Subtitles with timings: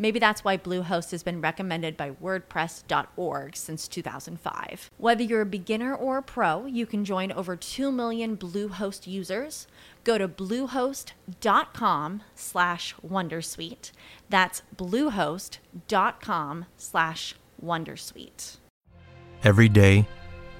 [0.00, 4.90] Maybe that's why Bluehost has been recommended by WordPress.org since 2005.
[4.96, 9.66] Whether you're a beginner or a pro, you can join over 2 million Bluehost users.
[10.02, 13.92] Go to bluehost.com slash wondersuite.
[14.30, 18.56] That's bluehost.com slash wondersuite.
[19.44, 20.08] Every day,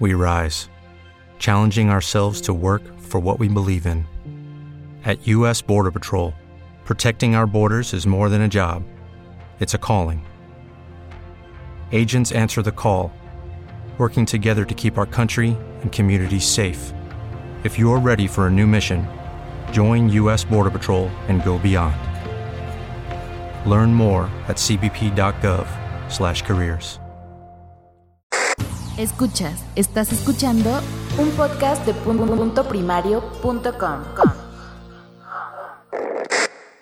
[0.00, 0.69] we rise,
[1.38, 4.04] challenging ourselves to work for what we believe in.
[5.06, 5.62] At U.S.
[5.62, 6.34] Border Patrol,
[6.84, 8.82] protecting our borders is more than a job,
[9.61, 10.25] it's a calling.
[11.92, 13.12] Agents answer the call,
[13.98, 16.94] working together to keep our country and communities safe.
[17.62, 19.06] If you're ready for a new mission,
[19.70, 20.44] join U.S.
[20.44, 21.98] Border Patrol and go beyond.
[23.70, 27.00] Learn more at cbp.gov/careers.
[29.00, 30.69] Escuchas, estás escuchando
[31.19, 34.03] un podcast de punto primario.com.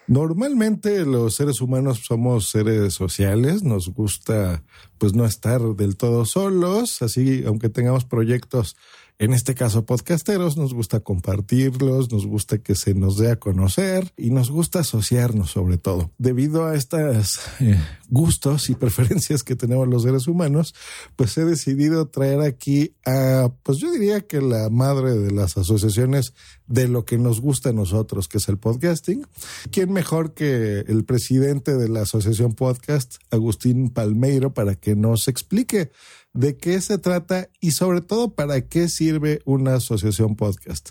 [0.09, 4.63] Normalmente los seres humanos somos seres sociales, nos gusta
[4.97, 8.75] pues no estar del todo solos, así aunque tengamos proyectos
[9.19, 14.13] en este caso podcasteros, nos gusta compartirlos, nos gusta que se nos dé a conocer
[14.17, 16.13] y nos gusta asociarnos sobre todo.
[16.19, 20.73] Debido a estos eh, gustos y preferencias que tenemos los seres humanos,
[21.17, 26.33] pues he decidido traer aquí a, pues yo diría que la madre de las asociaciones
[26.69, 29.27] de lo que nos gusta a nosotros, que es el podcasting.
[29.73, 35.91] ¿Quién mejor que el presidente de la Asociación Podcast, Agustín Palmeiro, para que nos explique
[36.33, 40.91] de qué se trata y sobre todo para qué sirve una asociación podcast.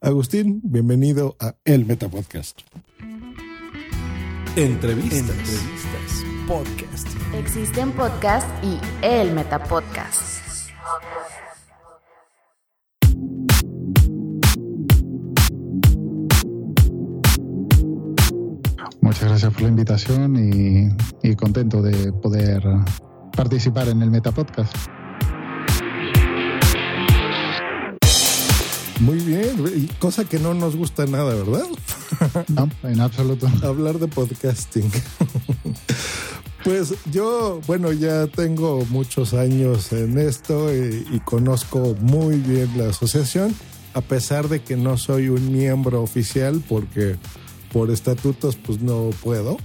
[0.00, 2.60] Agustín, bienvenido a El Meta Podcast.
[4.56, 5.20] Entrevistas.
[5.20, 6.24] Entrevistas.
[6.48, 7.06] Podcast.
[7.34, 10.40] Existen podcast y El Meta Podcast.
[19.02, 22.62] Muchas gracias por la invitación y, y contento de poder
[23.30, 24.74] participar en el Metapodcast.
[29.00, 31.64] Muy bien, cosa que no nos gusta nada, ¿verdad?
[32.48, 33.48] No, en absoluto.
[33.62, 34.90] Hablar de podcasting.
[36.62, 42.90] Pues yo, bueno, ya tengo muchos años en esto y, y, conozco muy bien la
[42.90, 43.54] asociación,
[43.94, 47.16] a pesar de que no soy un miembro oficial porque
[47.72, 49.56] por estatutos pues no puedo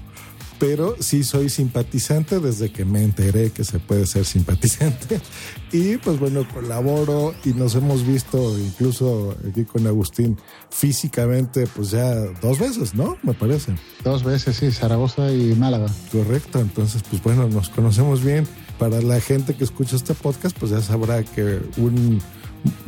[0.59, 5.19] pero sí soy simpatizante desde que me enteré que se puede ser simpatizante.
[5.71, 10.37] Y pues bueno, colaboro y nos hemos visto incluso aquí con Agustín
[10.69, 13.17] físicamente pues ya dos veces, ¿no?
[13.23, 13.75] Me parece.
[14.01, 15.87] Dos veces, sí, Zaragoza y Málaga.
[16.13, 18.47] Correcto, entonces pues bueno, nos conocemos bien.
[18.79, 22.21] Para la gente que escucha este podcast pues ya sabrá que un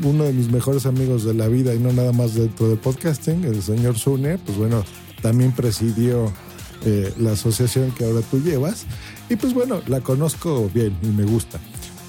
[0.03, 3.43] uno de mis mejores amigos de la vida y no nada más dentro del podcasting,
[3.43, 4.83] el señor Sune, pues bueno,
[5.21, 6.31] también presidió
[6.85, 8.85] eh, la asociación que ahora tú llevas.
[9.29, 11.59] Y pues bueno, la conozco bien y me gusta.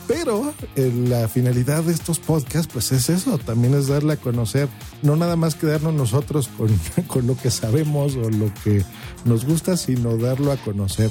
[0.06, 4.68] Pero eh, la finalidad de estos podcasts, pues es eso, también es darle a conocer,
[5.02, 6.68] no nada más quedarnos nosotros con,
[7.06, 8.82] con lo que sabemos o lo que
[9.26, 11.10] nos gusta, sino darlo a conocer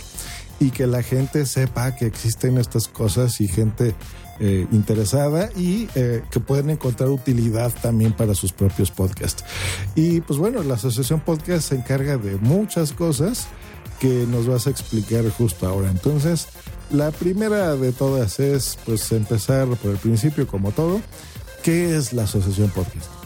[0.60, 3.96] y que la gente sepa que existen estas cosas y gente
[4.40, 9.44] eh, interesada y eh, que pueden encontrar utilidad también para sus propios podcasts.
[9.96, 13.48] Y pues bueno, la Asociación Podcast se encarga de muchas cosas
[14.00, 15.90] que nos vas a explicar justo ahora.
[15.90, 16.48] Entonces,
[16.92, 21.02] la primera de todas es pues empezar por el principio como todo.
[21.64, 23.17] ¿Qué es la Asociación Podcast?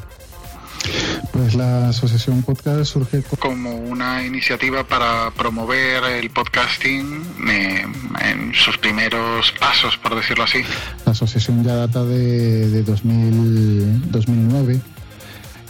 [1.31, 7.85] Pues la Asociación Podcast surge como una iniciativa para promover el podcasting eh,
[8.21, 10.63] en sus primeros pasos, por decirlo así.
[11.05, 14.81] La asociación ya data de, de 2000, 2009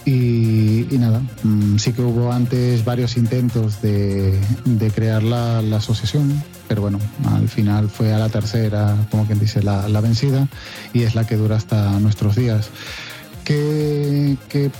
[0.05, 5.77] y, y, nada, mm, sí que hubo antes varios intentos de, de crear la, la,
[5.77, 6.99] asociación, pero bueno,
[7.29, 10.47] al final fue a la tercera, como quien dice, la, la vencida
[10.93, 12.71] y es la que dura hasta nuestros días.
[13.45, 14.71] ¿Qué, qué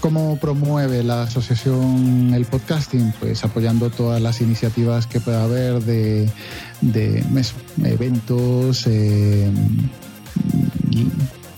[0.00, 3.12] ¿Cómo promueve la asociación el podcasting?
[3.18, 6.30] Pues apoyando todas las iniciativas que pueda haber de,
[6.80, 7.24] de
[7.84, 9.50] eventos, eh,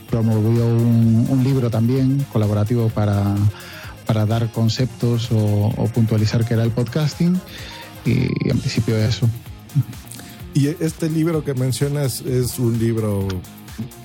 [0.09, 3.35] promovió un, libro también colaborativo para,
[4.07, 7.41] para dar conceptos o, puntualizar qué era el podcasting
[8.05, 9.29] y en principio eso.
[10.55, 13.29] Y este libro que mencionas es un libro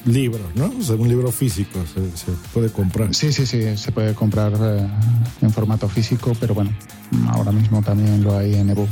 [0.05, 0.71] libro, ¿no?
[0.79, 3.13] O sea, un libro físico, se, puede comprar.
[3.13, 4.87] Sí, sí, sí, se puede comprar eh,
[5.41, 6.71] en formato físico, pero bueno,
[7.29, 8.89] ahora mismo también lo hay en ebook.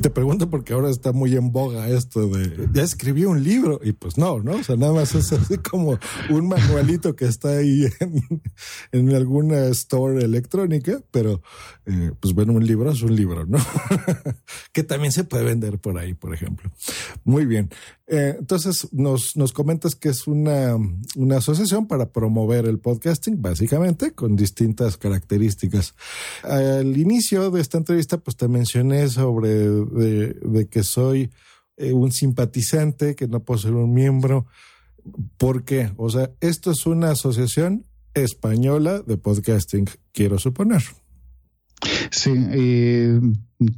[0.00, 3.92] Te pregunto porque ahora está muy en boga esto de, ya escribí un libro y
[3.92, 4.52] pues no, ¿no?
[4.52, 5.98] O sea, nada más es así como
[6.28, 7.86] un manualito que está ahí
[8.92, 11.42] en, alguna store electrónica, pero
[11.86, 13.58] eh, pues bueno, un libro es un libro, ¿no?
[14.72, 16.70] que también se puede vender por ahí, por ejemplo.
[17.24, 17.70] Muy bien.
[18.12, 20.76] Eh, entonces, nos, nos comentas que es una,
[21.14, 25.94] una asociación para promover el podcasting, básicamente, con distintas características.
[26.42, 31.30] Al inicio de esta entrevista, pues te mencioné sobre de, que soy
[31.76, 34.46] eh, un simpatizante, que no puedo ser un miembro.
[35.36, 35.92] ¿Por qué?
[35.96, 40.82] O sea, esto es una asociación española de podcasting, quiero suponer.
[42.10, 42.32] Sí,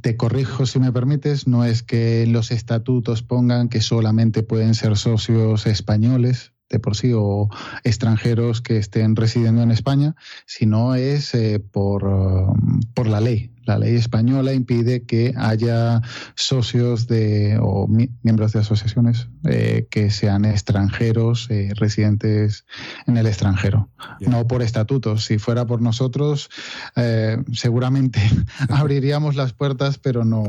[0.01, 4.97] te corrijo si me permites, no es que los estatutos pongan que solamente pueden ser
[4.97, 7.49] socios españoles, de por sí o
[7.83, 10.15] extranjeros que estén residiendo en España,
[10.45, 13.51] sino es eh, por, um, por la ley.
[13.65, 16.01] La ley española impide que haya
[16.35, 22.65] socios de o miembros de asociaciones eh, que sean extranjeros eh, residentes
[23.07, 25.23] en el extranjero, no por estatutos.
[25.23, 26.49] Si fuera por nosotros,
[27.53, 28.19] seguramente
[28.69, 30.43] abriríamos las puertas, pero no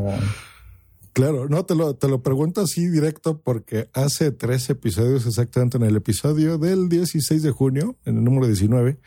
[1.14, 5.84] Claro, no, te lo, te lo pregunto así directo porque hace tres episodios, exactamente en
[5.84, 8.98] el episodio del 16 de junio, en el número 19,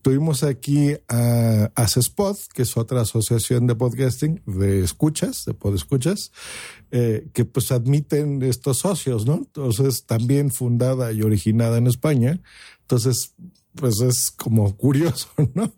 [0.00, 6.30] tuvimos aquí a Spot, que es otra asociación de podcasting, de escuchas, de podescuchas,
[6.92, 9.34] eh, que pues admiten estos socios, ¿no?
[9.34, 12.40] Entonces, también fundada y originada en España.
[12.82, 13.34] Entonces,
[13.74, 15.72] pues es como curioso, ¿no?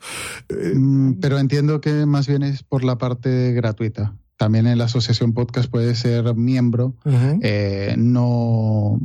[0.75, 5.35] Mm, pero entiendo que más bien es por la parte gratuita también en la asociación
[5.35, 6.97] podcast puede ser miembro,
[7.43, 8.99] eh, no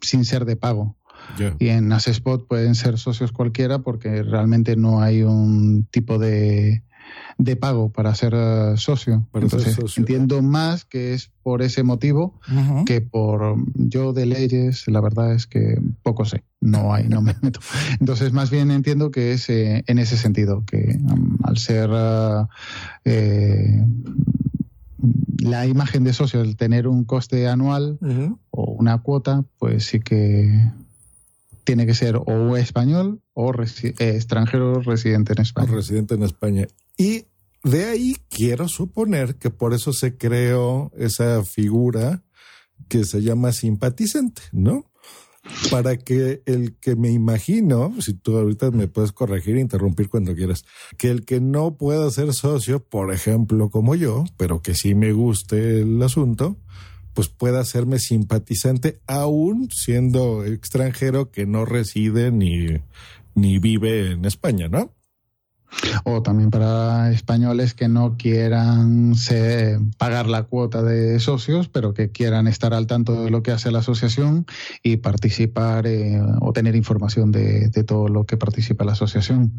[0.00, 0.96] sin ser de pago.
[1.58, 6.82] Y en Asespot pueden ser socios cualquiera porque realmente no hay un tipo de,
[7.38, 9.26] de pago para ser eh, socio.
[9.34, 12.40] Entonces, entiendo más que es por ese motivo
[12.86, 17.34] que por yo de leyes, la verdad es que poco sé, no hay, no me
[17.42, 17.60] meto.
[18.00, 21.90] Entonces, más bien entiendo que es eh, en ese sentido, que um, al ser
[23.04, 23.84] eh,
[25.38, 27.98] la imagen de socio, el tener un coste anual
[28.50, 30.70] o una cuota, pues sí que
[31.64, 33.52] tiene que ser o español o
[33.98, 35.72] extranjero residente en España.
[35.72, 36.66] residente en España.
[36.96, 37.26] Y
[37.64, 42.22] de ahí quiero suponer que por eso se creó esa figura
[42.88, 44.90] que se llama simpatizante, ¿no?
[45.70, 50.34] Para que el que me imagino, si tú ahorita me puedes corregir e interrumpir cuando
[50.34, 50.64] quieras,
[50.96, 55.12] que el que no pueda ser socio, por ejemplo, como yo, pero que sí me
[55.12, 56.58] guste el asunto,
[57.14, 62.66] pues pueda hacerme simpatizante aún siendo extranjero que no reside ni,
[63.34, 64.94] ni vive en España, ¿no?
[66.04, 69.14] o también para españoles que no quieran
[69.98, 73.70] pagar la cuota de socios, pero que quieran estar al tanto de lo que hace
[73.70, 74.46] la asociación
[74.82, 79.52] y participar eh, o tener información de, todo lo que participa la asociación.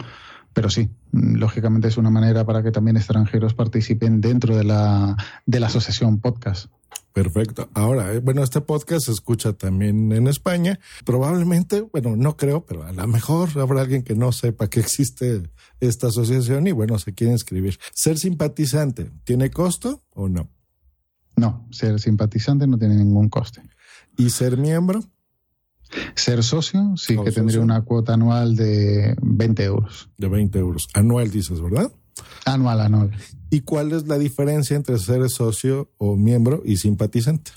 [0.55, 5.59] Pero sí, lógicamente es una manera para que también extranjeros participen dentro de la, de
[5.59, 6.71] la asociación podcast.
[7.11, 7.69] Perfecto.
[7.73, 10.79] Ahora, eh, bueno, este podcast se escucha también en España.
[11.03, 15.43] Probablemente, bueno, no creo, pero a lo mejor habrá alguien que no sepa que existe
[15.81, 17.77] esta asociación y bueno, se quiere inscribir.
[17.93, 20.49] ¿Ser simpatizante tiene costo o no?
[21.35, 23.61] No, ser simpatizante no tiene ningún coste.
[24.15, 25.01] ¿Y ser miembro?
[26.15, 30.09] Ser socio, sí que tendría una cuota anual de 20 euros.
[30.17, 30.87] De 20 euros.
[30.93, 31.91] Anual dices, ¿verdad?
[32.45, 33.11] Anual, anual.
[33.49, 37.51] ¿Y cuál es la diferencia entre ser socio o miembro y simpatizante?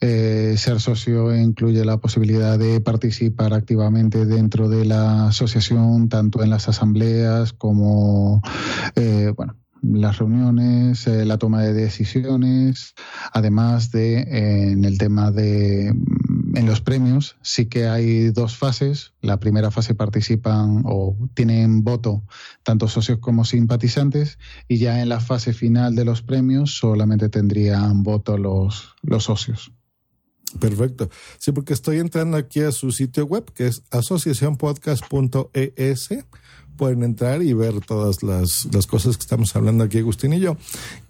[0.00, 6.50] Eh, ser socio incluye la posibilidad de participar activamente dentro de la asociación, tanto en
[6.50, 8.42] las asambleas como,
[8.96, 12.94] eh, bueno, las reuniones, eh, la toma de decisiones,
[13.32, 15.94] además de en el tema de
[16.56, 19.12] en los premios sí que hay dos fases.
[19.20, 22.24] La primera fase participan o tienen voto
[22.62, 28.02] tanto socios como simpatizantes y ya en la fase final de los premios solamente tendrían
[28.02, 29.70] voto los, los socios.
[30.58, 31.10] Perfecto.
[31.38, 36.08] Sí, porque estoy entrando aquí a su sitio web que es asociacionpodcast.es
[36.76, 40.56] pueden entrar y ver todas las, las, cosas que estamos hablando aquí, Agustín y yo.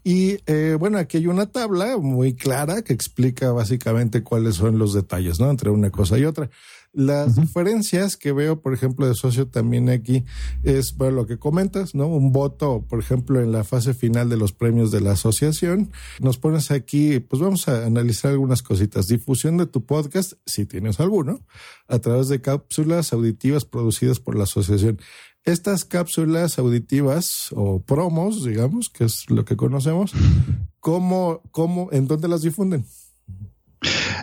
[0.04, 4.94] Y eh, bueno, aquí hay una tabla muy clara que explica básicamente cuáles son los
[4.94, 5.50] detalles, ¿no?
[5.50, 6.48] Entre una cosa y otra.
[6.96, 10.24] Las diferencias que veo, por ejemplo, de socio también aquí
[10.62, 12.06] es bueno, lo que comentas, ¿no?
[12.06, 15.90] Un voto, por ejemplo, en la fase final de los premios de la asociación.
[16.20, 19.08] Nos pones aquí, pues vamos a analizar algunas cositas.
[19.08, 21.40] Difusión de tu podcast, si tienes alguno,
[21.86, 24.98] a través de cápsulas auditivas producidas por la asociación.
[25.46, 30.12] Estas cápsulas auditivas o promos, digamos, que es lo que conocemos,
[30.80, 32.84] ¿cómo, cómo, en dónde las difunden?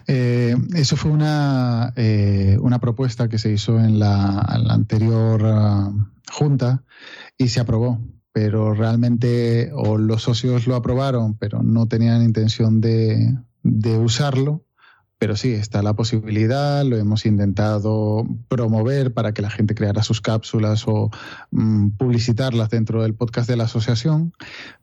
[0.08, 6.84] Eh, eso fue una, eh, una propuesta que se hizo en la, anterior uh, junta
[7.38, 8.02] y se aprobó,
[8.34, 14.66] pero realmente o los socios lo aprobaron, pero no tenían intención de, de usarlo
[15.24, 20.20] pero sí, está la posibilidad, lo hemos intentado promover para que la gente creara sus
[20.20, 21.12] cápsulas o
[21.52, 24.34] mm, publicitarlas dentro del podcast de la asociación,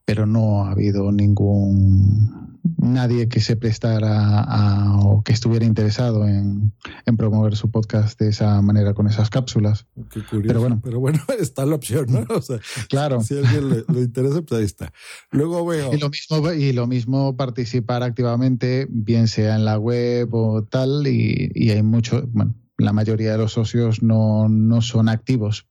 [0.06, 6.72] pero no ha habido ningún nadie que se prestara a, o que estuviera interesado en,
[7.16, 9.86] promover su podcast de esa manera con esas cápsulas.
[10.10, 10.48] Qué curioso.
[10.48, 12.24] Pero bueno, pero bueno está la opción, ¿no?
[12.34, 13.22] O sea, claro.
[13.22, 14.92] Si a alguien le, interesa, pues ahí está.
[15.30, 15.92] Luego veo.
[15.92, 21.06] Y lo mismo, y lo mismo participar activamente, bien sea en la web o tal,
[21.06, 25.66] y, y hay mucho, bueno, la mayoría de los socios no, no son activos.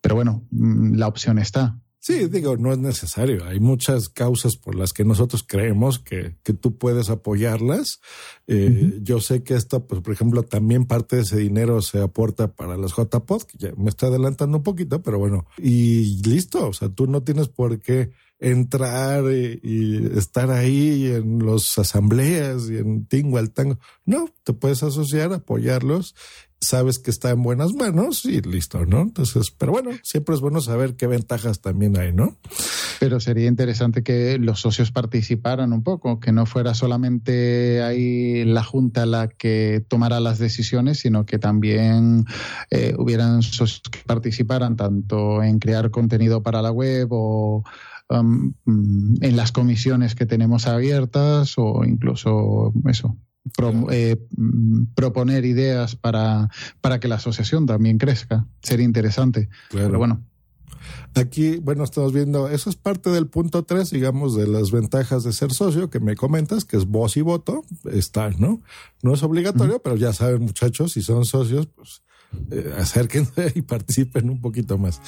[0.00, 1.78] Pero bueno, mm, la opción está.
[2.06, 3.44] Sí, digo, no es necesario.
[3.46, 8.00] Hay muchas causas por las que nosotros creemos que, que tú puedes apoyarlas.
[8.46, 12.54] Eh, Yo sé que esto, pues, por ejemplo, también parte de ese dinero se aporta
[12.54, 16.68] para las JPod, que ya me estoy adelantando un poquito, pero bueno, y listo.
[16.68, 22.78] O sea, tú no tienes por qué entrar y, estar ahí en las asambleas y
[22.78, 23.78] en Tingo al Tango.
[24.04, 26.14] No, te puedes asociar, apoyarlos
[26.60, 29.02] sabes que está en buenas manos y listo, ¿no?
[29.02, 32.36] Entonces, pero bueno, siempre es bueno saber qué ventajas también hay, ¿no?
[32.98, 38.64] Pero sería interesante que los socios participaran un poco, que no fuera solamente ahí la
[38.64, 42.24] Junta la que tomara las decisiones, sino que también
[42.70, 47.64] eh, hubieran socios que participaran tanto en crear contenido para la web o
[48.08, 53.16] um, en las comisiones que tenemos abiertas o incluso eso,
[53.90, 58.46] eh, mm, proponer ideas para, para que la asociación también crezca.
[58.62, 59.48] Sería interesante.
[59.70, 60.24] Pero bueno.
[61.14, 65.32] Aquí, bueno, estamos viendo, eso es parte del punto 3, digamos, de las ventajas de
[65.32, 68.60] ser socio, que me comentas, que es voz y voto, está, ¿no?
[69.02, 72.02] No es obligatorio, pero ya saben, muchachos, si son socios, pues
[72.50, 75.00] eh, acérquense y participen un poquito más.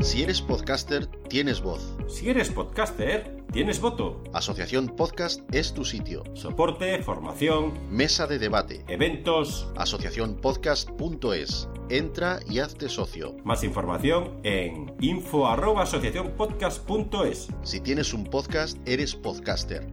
[0.00, 1.96] Si eres podcaster, tienes voz.
[2.06, 4.22] Si eres podcaster, tienes voto.
[4.32, 6.22] Asociación Podcast es tu sitio.
[6.34, 9.68] Soporte, formación, mesa de debate, eventos.
[9.76, 11.68] Asociacionpodcast.es.
[11.88, 13.36] Entra y hazte socio.
[13.44, 17.48] Más información en info@asociacionpodcast.es.
[17.62, 19.86] Si tienes un podcast, eres podcaster.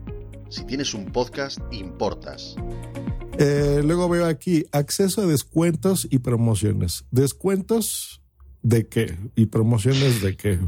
[0.50, 2.56] Si tienes un podcast, importas.
[3.38, 7.06] Eh, luego veo aquí acceso a descuentos y promociones.
[7.10, 8.20] Descuentos
[8.64, 9.14] ¿De qué?
[9.36, 10.58] ¿Y promociones de qué?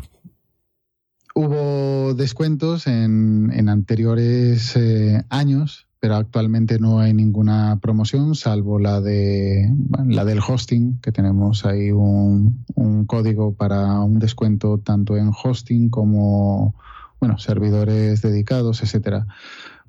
[1.35, 9.01] Hubo descuentos en, en anteriores eh, años, pero actualmente no hay ninguna promoción, salvo la
[9.01, 9.75] de
[10.07, 15.89] la del hosting, que tenemos ahí un, un código para un descuento tanto en hosting
[15.89, 16.75] como
[17.19, 19.27] bueno, servidores dedicados, etcétera.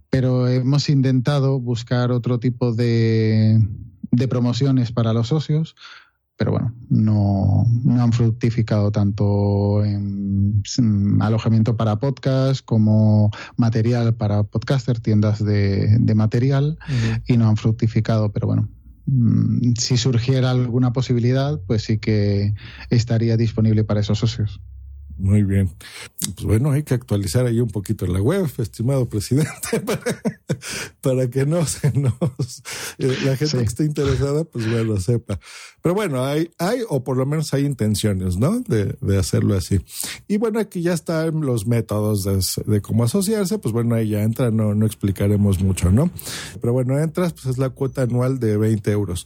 [0.10, 3.68] Pero hemos intentado buscar otro tipo de,
[4.12, 5.76] de promociones para los socios
[6.38, 10.64] pero bueno, no, no, han fructificado tanto en,
[11.20, 16.78] alojamiento para podcast como material para podcaster, tiendas de, de material,
[17.26, 18.70] y no han fructificado, pero bueno.
[19.08, 22.54] Mm, si surgiera alguna posibilidad, pues sí que
[22.90, 24.62] estaría disponible para esos socios.
[25.18, 25.72] Muy bien.
[26.36, 29.82] Pues bueno, hay que actualizar ahí un poquito la web, estimado presidente,
[31.02, 32.64] para, que no se nos,
[33.00, 35.40] eh, la gente que esté interesada, pues bueno, sepa.
[35.82, 38.60] Pero bueno, hay, hay, o por lo menos hay intenciones, ¿no?
[38.60, 39.80] De, de hacerlo así.
[40.28, 44.22] Y bueno, aquí ya están los métodos de, de, cómo asociarse, pues bueno, ahí ya
[44.22, 46.12] entra, no, no explicaremos mucho, ¿no?
[46.62, 49.26] Pero bueno, entras, pues es la cuota anual de 20 euros.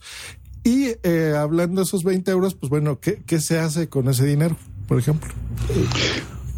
[0.63, 4.25] Y eh, hablando de esos 20 euros, pues bueno, ¿qué, ¿qué se hace con ese
[4.25, 4.55] dinero?
[4.91, 5.33] Por ejemplo?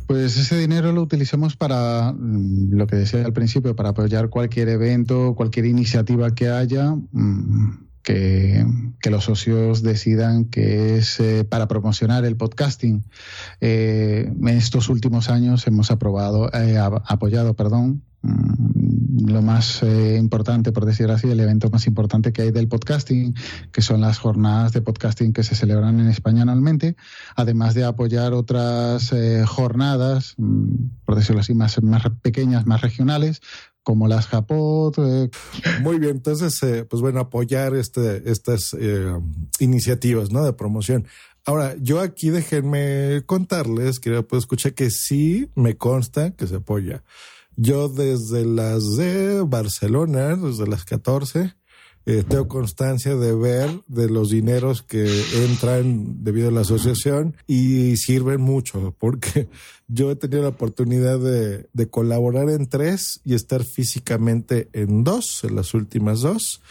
[0.07, 4.69] Pues ese dinero lo utilizamos para, mm, lo que decía al principio, para apoyar cualquier
[4.69, 6.95] evento, cualquier iniciativa que haya.
[7.11, 8.65] Mm, que,
[9.11, 13.03] los socios decidan que es eh, para promocionar el podcasting.
[13.61, 21.11] Eh, en estos últimos años hemos aprobado, eh, apoyado, perdón, lo más importante, por decir
[21.11, 23.35] así, el evento más importante que hay del podcasting,
[23.71, 26.95] que son las jornadas de podcasting que se celebran en España anualmente,
[27.35, 29.13] además de apoyar otras
[29.45, 33.41] jornadas, mm, por decirlo así, más, más pequeñas, más regionales,
[33.83, 34.97] como las Japot.
[34.97, 35.29] Eh.
[35.81, 39.13] Muy bien, entonces, eh, pues bueno, apoyar este, estas eh,
[39.59, 40.43] iniciativas ¿no?
[40.43, 41.05] de promoción.
[41.45, 47.03] Ahora, yo aquí déjenme contarles, que pues escuché que sí me consta que se apoya.
[47.55, 51.53] Yo desde las de Barcelona, desde las 14,
[52.05, 55.05] eh, tengo constancia de ver de los dineros que
[55.45, 59.48] entran debido a la asociación y sirven mucho porque
[59.88, 65.45] yo he tenido la oportunidad de, de colaborar en tres y estar físicamente en dos,
[65.45, 66.62] en las últimas dos.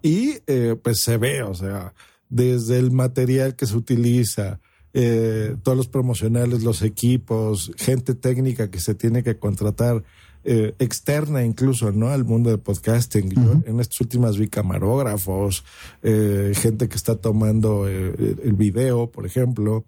[0.00, 1.92] Y eh, pues se ve, o sea,
[2.28, 4.60] desde el material que se utiliza,
[4.94, 10.04] eh, todos los promocionales, los equipos, gente técnica que se tiene que contratar
[10.44, 12.08] eh, externa incluso, ¿no?
[12.08, 13.62] Al mundo de podcasting.
[13.66, 15.62] en estas últimas vi camarógrafos,
[16.02, 19.84] eh, gente que está tomando eh, el video, por ejemplo.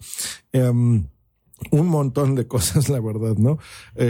[0.53, 1.07] Em,
[1.71, 3.59] un montón de cosas, la verdad, ¿no?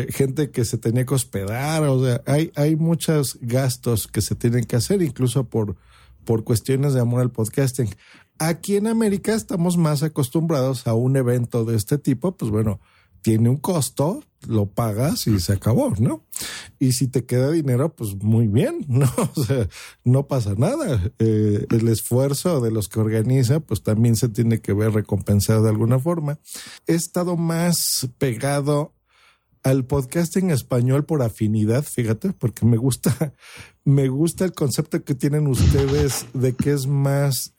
[0.09, 4.65] gente que se tenía que hospedar, o sea, hay, hay muchos gastos que se tienen
[4.65, 5.77] que hacer, incluso por,
[6.25, 7.91] por cuestiones de amor al podcasting.
[8.43, 12.81] Aquí en América estamos más acostumbrados a un evento de este tipo, pues bueno,
[13.21, 16.25] tiene un costo, lo pagas y se acabó, ¿no?
[16.79, 19.13] Y si te queda dinero, pues muy bien, ¿no?
[19.37, 19.69] O sea,
[20.05, 21.13] no pasa nada.
[21.19, 25.69] Eh, el esfuerzo de los que organiza, pues también se tiene que ver recompensado de
[25.69, 26.39] alguna forma.
[26.87, 28.95] He estado más pegado
[29.63, 33.35] al podcasting español por afinidad, fíjate, porque me gusta,
[33.85, 37.53] me gusta el concepto que tienen ustedes de que es más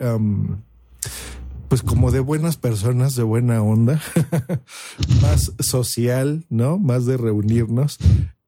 [1.67, 4.01] pues como de buenas personas, de buena onda,
[5.21, 6.77] más social, ¿no?
[6.77, 7.97] Más de reunirnos.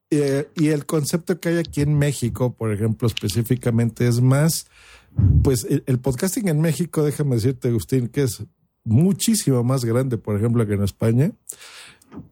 [0.09, 4.67] Eh, y el concepto que hay aquí en México, por ejemplo, específicamente, es más,
[5.41, 8.43] pues el, podcasting en México, déjame decirte, Agustín, que es
[8.83, 11.31] muchísimo más grande, por ejemplo, que en España,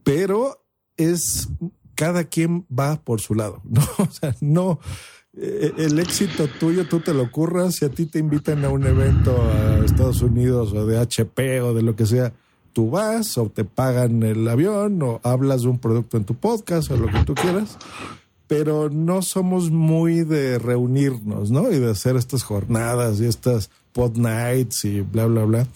[0.04, 0.64] pero
[0.98, 1.50] es
[1.96, 3.82] cada quien va por su lado, ¿no?
[3.98, 4.80] O sea, no,
[5.34, 9.42] el éxito tuyo, tú te lo ocurras, si a ti te invitan a un evento
[9.42, 12.34] a Estados Unidos o de HP o de lo que sea,
[12.74, 16.92] tú vas o te pagan el avión o hablas de un producto en tu podcast
[16.92, 17.78] o lo que tú quieras,
[18.48, 21.72] pero no somos muy de reunirnos, ¿no?
[21.72, 25.68] Y de hacer estas jornadas y estas pod nights y bla, bla, bla.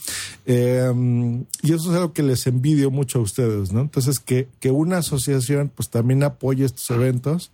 [0.46, 3.82] Em, y eso es algo que les envidio mucho a ustedes, ¿no?
[3.82, 7.52] Entonces, que, que una asociación pues también apoye estos eventos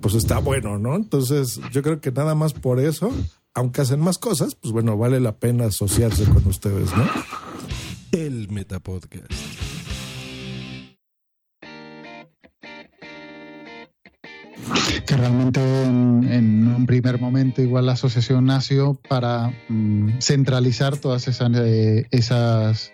[0.00, 0.96] pues está bueno, ¿no?
[0.96, 3.12] Entonces, yo creo que nada más por eso,
[3.54, 7.06] aunque hacen más cosas, pues bueno, vale la pena asociarse con ustedes, ¿no?
[8.12, 9.32] El Metapodcast.
[15.06, 21.50] que realmente en, un primer momento igual la asociación nació para mm, centralizar todas esas,
[21.56, 22.92] eh, esas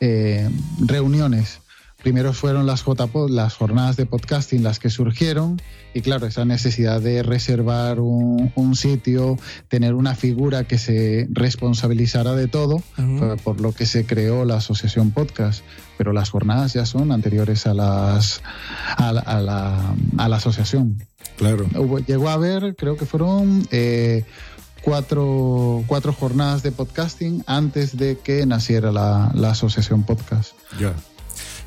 [0.00, 1.60] eh, reuniones
[2.06, 5.60] primero fueron las JPod, las jornadas de podcasting, las que surgieron,
[5.92, 12.46] y claro, esa necesidad de reservar un, sitio, tener una figura que se responsabilizara de
[12.46, 12.80] todo,
[13.42, 15.64] por lo que se creó la asociación podcast.
[15.98, 18.40] Pero las jornadas ya son anteriores a las
[18.96, 21.02] a la, asociación.
[21.36, 21.66] Claro.
[22.06, 24.22] llegó a haber, creo que fueron eh,
[24.82, 30.52] cuatro, cuatro jornadas de podcasting antes de que naciera la, asociación podcast.
[30.78, 30.94] Ya.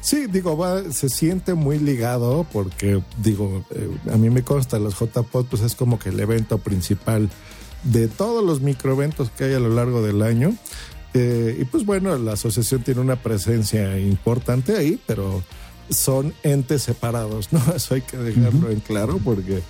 [0.01, 4.97] Sí, digo, va, se siente muy ligado porque, digo, eh, a mí me consta, los
[4.97, 7.29] JPod pues es como que el evento principal
[7.83, 10.55] de todos los microeventos que hay a lo largo del año.
[11.13, 15.43] Eh, y pues bueno, la asociación tiene una presencia importante ahí, pero
[15.89, 17.61] son entes separados, ¿no?
[17.75, 19.61] Eso hay que dejarlo en claro porque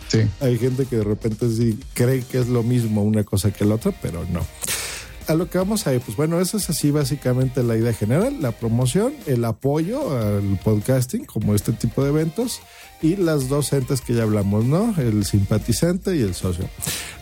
[0.41, 3.75] hay gente que de repente sí cree que es lo mismo una cosa que la
[3.75, 4.41] otra, pero no
[5.29, 8.41] a lo que vamos a ir, pues bueno, eso es así básicamente la idea general,
[8.41, 12.61] la promoción, el apoyo al podcasting como este tipo de eventos
[13.01, 14.95] y las dos entes que ya hablamos, ¿no?
[14.97, 16.67] El simpatizante y el socio.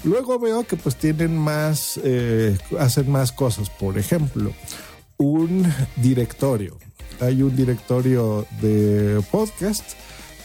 [0.06, 4.54] Luego veo que pues tienen más, eh, hacen más cosas, por ejemplo,
[5.18, 6.78] un directorio.
[7.20, 9.84] Hay un directorio de podcast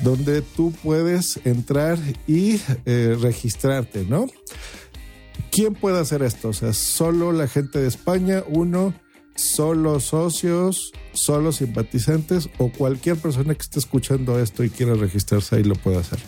[0.00, 1.96] donde tú puedes entrar
[2.26, 4.26] y eh, registrarte, ¿no?
[5.52, 6.48] ¿Quién puede hacer esto?
[6.48, 8.94] O sea, solo la gente de España, uno,
[9.36, 15.62] solo socios, solo simpatizantes o cualquier persona que esté escuchando esto y quiera registrarse ahí
[15.62, 16.20] lo puede hacer.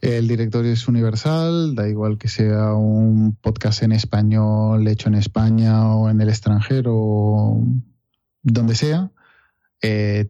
[0.00, 5.94] El directorio es universal, da igual que sea un podcast en español hecho en España
[5.94, 7.58] o en el extranjero,
[8.42, 9.10] donde sea.
[9.82, 10.26] Eh,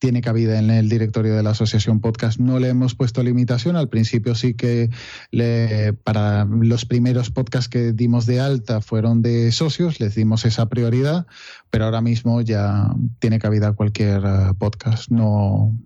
[0.00, 2.40] tiene cabida en el directorio de la asociación podcast.
[2.40, 3.76] No le hemos puesto limitación.
[3.76, 4.90] Al principio sí que
[5.30, 10.68] le, para los primeros podcasts que dimos de alta fueron de socios, les dimos esa
[10.68, 11.26] prioridad,
[11.70, 15.10] pero ahora mismo ya tiene cabida cualquier eh, podcast.
[15.10, 15.78] No,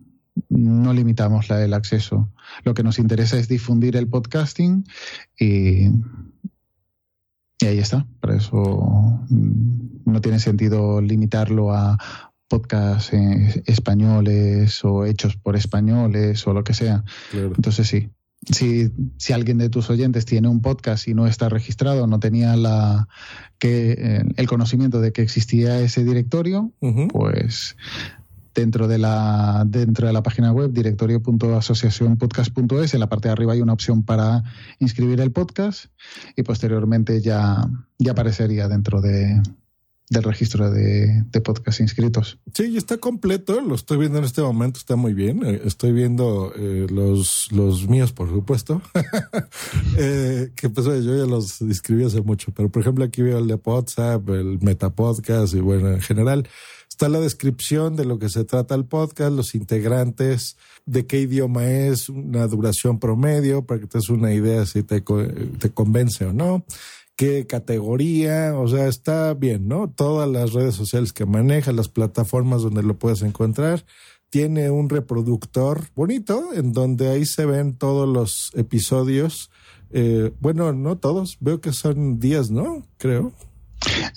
[0.49, 2.31] no limitamos la, el acceso.
[2.63, 4.85] Lo que nos interesa es difundir el podcasting
[5.39, 5.89] y,
[7.61, 8.07] y ahí está.
[8.21, 11.99] Por eso mm, no tiene sentido limitarlo a
[12.49, 17.05] podcasts eh, españoles o hechos por españoles o lo que sea.
[17.33, 18.11] Entonces sí.
[18.51, 22.57] Si, si, alguien de tus oyentes tiene un podcast y no está registrado, no tenía
[22.57, 23.09] la
[23.59, 26.71] que eh, el conocimiento de que existía ese directorio,
[27.09, 27.75] pues
[28.55, 33.61] dentro de la dentro de la página web directorio.asociacionpodcast.es en la parte de arriba hay
[33.61, 34.45] una opción para
[34.79, 35.87] inscribir el podcast
[36.37, 39.43] y posteriormente ya ya aparecería dentro de
[40.11, 42.39] del registro de, podcast inscritos.
[42.53, 45.43] Sí, está completo, lo estoy viendo en este momento, está muy bien.
[45.45, 48.83] Eh, estoy viendo eh, los, los míos, por supuesto,
[49.99, 53.47] eh, que pues yo ya los inscribí hace mucho, pero por ejemplo aquí veo el
[53.47, 56.49] de WhatsApp, el Metapodcast y bueno, en general
[56.89, 61.67] está la descripción de lo que se trata el podcast, los integrantes, de qué idioma
[61.67, 66.33] es, una duración promedio, para que te des una idea si te, te convence o
[66.33, 66.65] no
[67.17, 69.91] qué categoría, o sea, está bien, ¿no?
[69.91, 73.85] Todas las redes sociales que maneja, las plataformas donde lo puedes encontrar.
[74.31, 79.51] Tiene un reproductor bonito en donde ahí se ven todos los episodios.
[79.91, 82.85] Eh, bueno, no todos, veo que son días, ¿no?
[82.99, 83.33] Creo.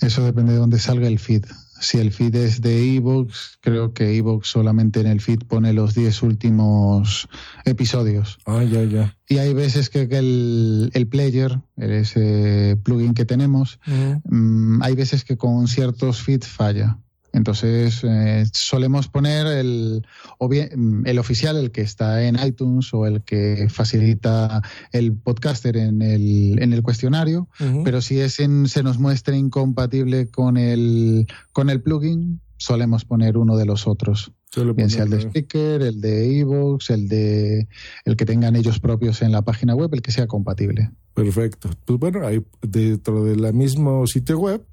[0.00, 1.44] Eso depende de dónde salga el feed.
[1.80, 5.94] Si el feed es de Evox, creo que Evox solamente en el feed pone los
[5.94, 7.28] 10 últimos
[7.64, 8.38] episodios.
[8.46, 9.16] Ah, ya, ya.
[9.28, 13.78] Y hay veces que el, el player, ese plugin que tenemos,
[14.24, 16.98] mm, hay veces que con ciertos feeds falla.
[17.32, 20.06] Entonces, eh, solemos poner el,
[20.38, 24.62] o bien, el oficial, el que está en iTunes o el que facilita
[24.92, 27.48] el podcaster en el, en el cuestionario,
[27.84, 33.36] pero si es en, se nos muestra incompatible con el, con el plugin, solemos poner
[33.36, 34.32] uno de los otros.
[34.74, 37.68] Bien sea el de Speaker, el de Evox, el de
[38.04, 40.90] el que tengan ellos propios en la página web, el que sea compatible.
[41.14, 41.70] Perfecto.
[41.84, 44.64] Pues bueno, ahí dentro del mismo sitio web,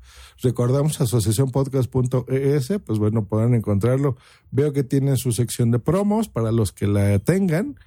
[0.42, 4.16] recordamos asociacionpodcast.es, pues bueno, podrán encontrarlo.
[4.52, 7.78] Veo que tienen su sección de promos para los que la tengan.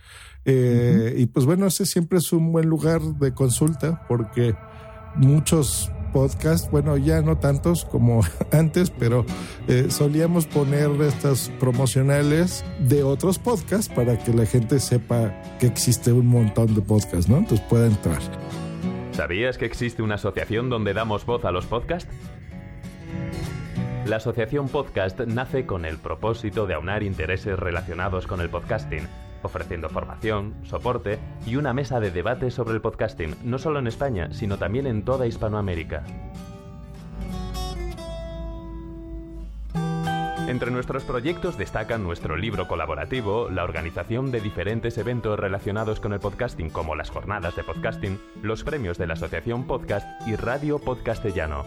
[0.44, 4.54] Eh, y pues bueno, ese siempre es un buen lugar de consulta porque
[5.16, 9.24] muchos podcast, bueno, ya no tantos como antes, pero
[9.68, 16.10] eh, solíamos poner estas promocionales de otros podcasts para que la gente sepa que existe
[16.10, 17.36] un montón de podcasts, ¿no?
[17.36, 18.18] Entonces pueda entrar.
[19.12, 22.12] ¿Sabías que existe una asociación donde damos voz a los podcasts?
[24.04, 29.06] La asociación Podcast nace con el propósito de aunar intereses relacionados con el podcasting
[29.42, 34.28] ofreciendo formación, soporte y una mesa de debate sobre el podcasting, no solo en España,
[34.32, 36.04] sino también en toda Hispanoamérica.
[40.48, 46.20] Entre nuestros proyectos destacan nuestro libro colaborativo, la organización de diferentes eventos relacionados con el
[46.20, 51.64] podcasting como las jornadas de podcasting, los premios de la Asociación Podcast y Radio Podcastellano.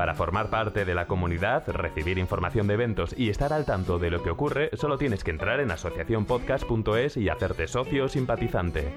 [0.00, 4.10] Para formar parte de la comunidad, recibir información de eventos y estar al tanto de
[4.10, 8.94] lo que ocurre, solo tienes que entrar en asociacionpodcast.es y hacerte socio o simpatizante.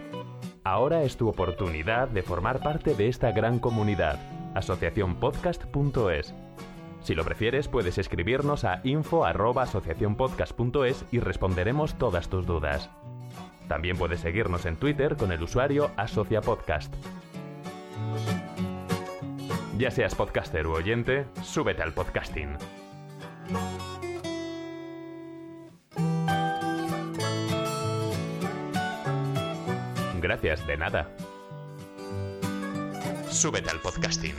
[0.64, 4.18] Ahora es tu oportunidad de formar parte de esta gran comunidad.
[4.56, 6.34] asociacionpodcast.es.
[7.02, 12.90] Si lo prefieres, puedes escribirnos a info@asociacionpodcast.es y responderemos todas tus dudas.
[13.68, 16.96] También puedes seguirnos en Twitter con el usuario AsociaPodcast.
[19.78, 22.56] Ya seas podcaster u oyente, súbete al podcasting.
[30.22, 31.10] Gracias, de nada.
[33.30, 34.36] Súbete al podcasting.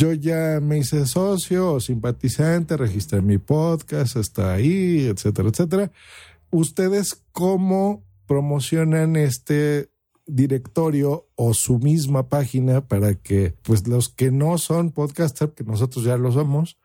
[0.00, 5.92] Yo ya me hice socio o simpatizante, registré mi podcast, está ahí, etcétera, etcétera.
[6.50, 9.90] ¿Ustedes cómo promocionan este
[10.26, 16.02] directorio o su misma página para que pues los que no son podcasters, que nosotros
[16.02, 16.78] ya lo somos,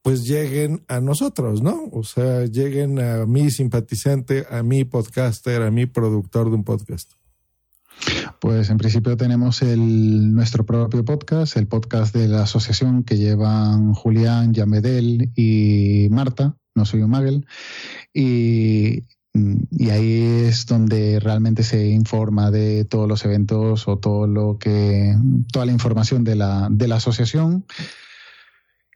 [0.00, 1.90] pues lleguen a nosotros, ¿no?
[1.92, 7.17] O sea, lleguen a mi simpatizante, a mi podcaster, a mi productor de un podcast.
[8.40, 13.94] Pues en principio tenemos el, nuestro propio podcast, el podcast de la asociación que llevan
[13.94, 17.46] Julián, Yamedel y Marta, no soy un Magel,
[18.14, 24.58] y, y ahí es donde realmente se informa de todos los eventos o todo lo
[24.58, 25.16] que,
[25.52, 27.64] toda la información de la, de la asociación.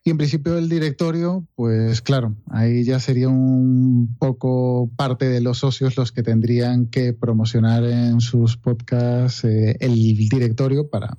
[0.05, 5.59] Y en principio el directorio, pues claro, ahí ya sería un poco parte de los
[5.59, 9.95] socios los que tendrían que promocionar en sus podcasts eh, el
[10.29, 11.19] directorio para,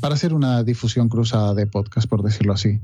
[0.00, 2.80] para hacer una difusión cruzada de podcast, por decirlo así.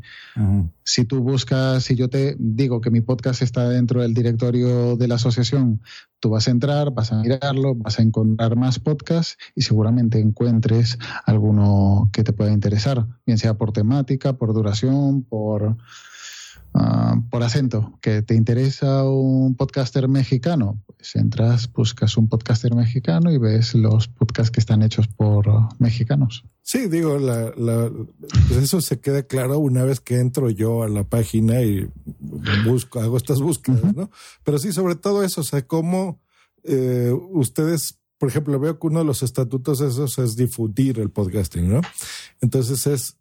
[0.85, 5.09] Si tú buscas, si yo te digo que mi podcast está dentro del directorio de
[5.09, 5.81] la asociación,
[6.21, 10.99] tú vas a entrar, vas a mirarlo, vas a encontrar más podcasts y seguramente encuentres
[11.25, 15.77] alguno que te pueda interesar, bien sea por temática, por duración, por
[16.79, 23.31] Ah, por acento, que te interesa un podcaster mexicano, pues entras, buscas un podcaster mexicano
[23.31, 25.47] y ves los podcasts que están hechos por
[25.79, 26.45] mexicanos.
[26.63, 27.53] Sí, digo, la,
[28.49, 31.89] pues eso se queda claro una vez que entro yo a la página y
[32.65, 34.11] busco, hago estas búsquedas, ¿no?
[34.43, 36.21] Pero sí, sobre todo eso, o sea, cómo
[36.65, 41.73] eh, ustedes, por ejemplo, veo que uno de los estatutos esos es difundir el podcasting,
[41.73, 41.83] ¿no?
[42.41, 43.17] Entonces es,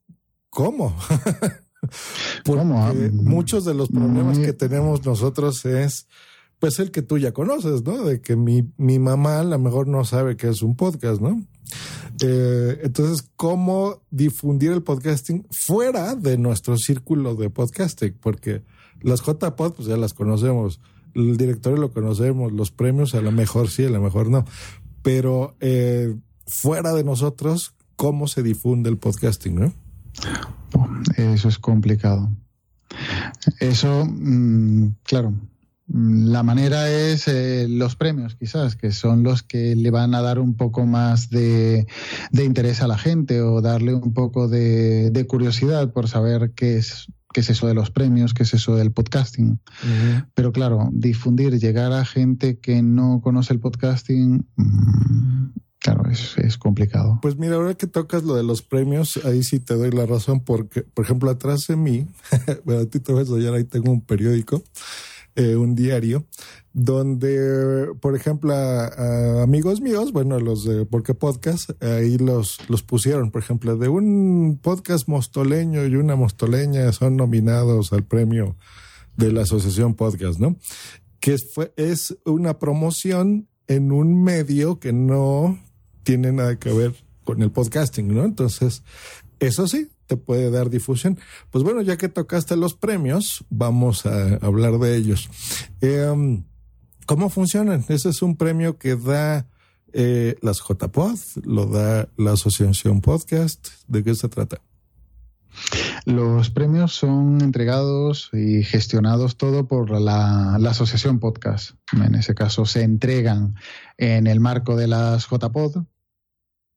[0.50, 0.98] ¿cómo?
[2.44, 6.08] Porque ah, muchos de los problemas que tenemos nosotros es
[6.66, 8.04] pues el que tú ya conoces, ¿no?
[8.04, 11.46] De que mi, mi mamá a lo mejor no sabe que es un podcast, ¿no?
[12.24, 18.18] Eh, entonces, ¿cómo difundir el podcasting fuera de nuestro círculo de podcasting?
[18.20, 18.64] Porque
[19.00, 20.82] las JPod, pues ya las conocemos,
[21.14, 24.44] el directorio lo conocemos, los premios a lo mejor sí, a lo mejor no,
[25.04, 26.16] pero eh,
[26.48, 29.74] fuera de nosotros, ¿cómo se difunde el podcasting, no?
[31.16, 32.32] Eso es complicado.
[33.60, 35.32] Eso, mm, claro,
[35.88, 40.40] la manera es eh, los premios, quizás, que son los que le van a dar
[40.40, 41.88] un poco más de,
[42.34, 47.42] interés a la gente o darle un poco de, curiosidad por saber qué es, qué
[47.42, 49.60] es eso de los premios, qué es eso del podcasting.
[50.34, 55.46] Pero claro, difundir, llegar a gente que no conoce el podcasting, mm,
[55.86, 57.20] Claro, es, es, complicado.
[57.22, 60.40] Pues mira, ahora que tocas lo de los premios, ahí sí te doy la razón,
[60.44, 62.08] porque, por ejemplo, atrás de mí,
[62.66, 64.64] bueno, a ti te ves ya ahí tengo un periódico,
[65.36, 66.26] eh, un diario,
[66.74, 73.32] donde, por ejemplo, a, amigos míos, bueno, los de Porque Podcast, ahí los, los pusieron,
[73.32, 78.56] por ejemplo, de un podcast mostoleño y una mostoleña son nominados al premio
[79.18, 80.58] de la Asociación Podcast, ¿no?
[81.20, 81.38] Que
[81.76, 85.60] es una promoción en un medio que no
[86.04, 88.24] tiene nada que ver con el podcasting, ¿no?
[88.24, 88.84] Entonces,
[89.40, 91.20] eso sí, te puede dar difusión.
[91.52, 95.30] Pues bueno, ya que tocaste los premios, vamos a hablar de ellos.
[95.82, 96.44] Em,
[97.06, 97.86] ¿Cómo funcionan?
[97.88, 99.48] Ese es un premio que da
[99.94, 103.68] eh, las JPod, lo da la Asociación Podcast.
[103.88, 104.62] ¿De qué se trata?
[106.06, 111.72] Los premios son entregados y gestionados todo por la, la, Asociación Podcast.
[111.94, 113.56] En ese caso se entregan
[113.98, 115.86] en el marco de las JPod,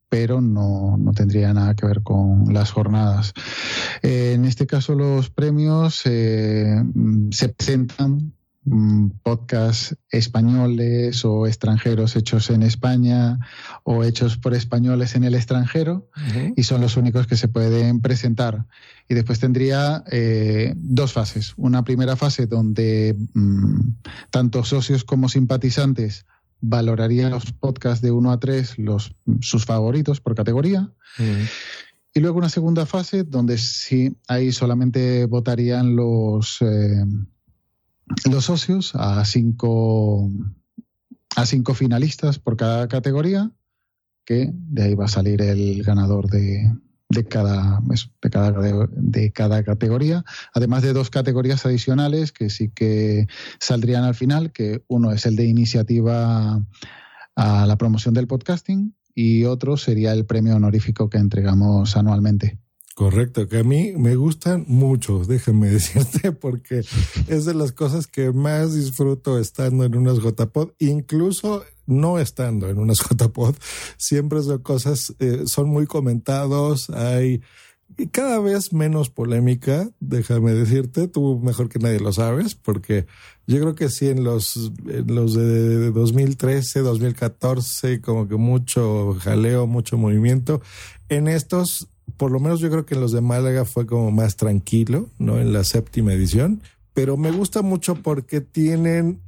[0.08, 3.32] pero no, no, tendría nada que ver con las jornadas.
[4.02, 6.82] Eh, en este caso, los premios eh,
[7.30, 8.32] se presentan
[8.64, 13.38] mm, podcasts españoles o extranjeros hechos en España
[13.84, 16.10] o hechos por españoles en el extranjero
[16.56, 18.64] y son los únicos que se pueden presentar.
[19.08, 21.52] Y después tendría eh, dos fases.
[21.56, 23.90] Una primera fase donde mm,
[24.30, 26.26] tanto socios como simpatizantes
[26.60, 30.92] valoraría los podcasts de 1 a 3, los, sus favoritos por categoría.
[31.18, 31.44] Mm.
[32.14, 37.04] Y luego una segunda fase donde sí, ahí solamente votarían los, eh,
[38.30, 40.30] los socios a cinco,
[41.36, 43.52] a cinco finalistas por cada categoría,
[44.24, 46.72] que de ahí va a salir el ganador de,
[47.08, 47.80] de cada,
[48.22, 48.52] de cada,
[48.90, 53.26] de cada categoría, además de dos categorías adicionales que sí que
[53.60, 56.60] saldrían al final, que uno es el de iniciativa
[57.36, 62.58] a la promoción del podcasting y otro sería el premio honorífico que entregamos anualmente.
[62.98, 66.82] Correcto, que a mí me gustan mucho, déjenme decirte, porque
[67.28, 72.80] es de las cosas que más disfruto estando en unas JPod, incluso no estando en
[72.80, 73.54] unas JPod.
[73.98, 77.40] Siempre son cosas, eh, son muy comentados, hay
[78.10, 83.06] cada vez menos polémica, déjame decirte, tú mejor que nadie lo sabes, porque
[83.46, 89.68] yo creo que sí en los, en los de 2013, 2014, como que mucho jaleo,
[89.68, 90.60] mucho movimiento.
[91.08, 94.36] En estos por lo menos yo creo que en los de Málaga fue como más
[94.36, 95.40] tranquilo, ¿no?
[95.40, 96.60] En la séptima edición,
[96.92, 99.20] pero me gusta mucho porque tienen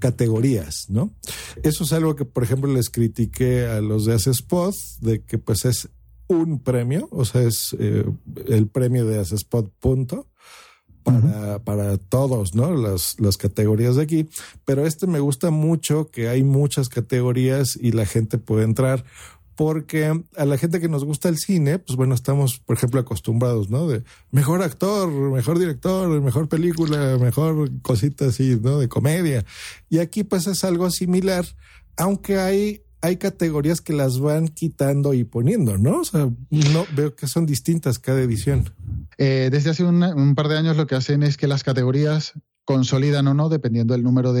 [0.00, 1.14] categorías, ¿no?
[1.62, 5.64] Eso es algo que, por ejemplo, les critiqué a los de Spot, de que pues
[5.64, 5.88] es
[6.26, 8.04] un premio, o sea, es eh,
[8.48, 10.26] el premio de Spot punto.
[11.04, 12.74] Para, para todos, ¿no?
[12.74, 14.26] Las, las categorías de aquí.
[14.64, 19.04] Pero este me gusta mucho que hay muchas categorías y la gente puede entrar
[19.56, 23.70] porque a la gente que nos gusta el cine, pues bueno, estamos, por ejemplo, acostumbrados,
[23.70, 23.88] ¿no?
[23.88, 28.78] De mejor actor, mejor director, mejor película, mejor cosita así, ¿no?
[28.78, 29.44] De comedia.
[29.88, 31.44] Y aquí pues es algo similar,
[31.96, 36.00] aunque hay hay categorías que las van quitando y poniendo, ¿no?
[36.00, 38.70] O sea, no veo que son distintas cada edición.
[39.18, 42.32] Eh, desde hace un, un par de años lo que hacen es que las categorías
[42.64, 44.40] consolidan o no dependiendo del número de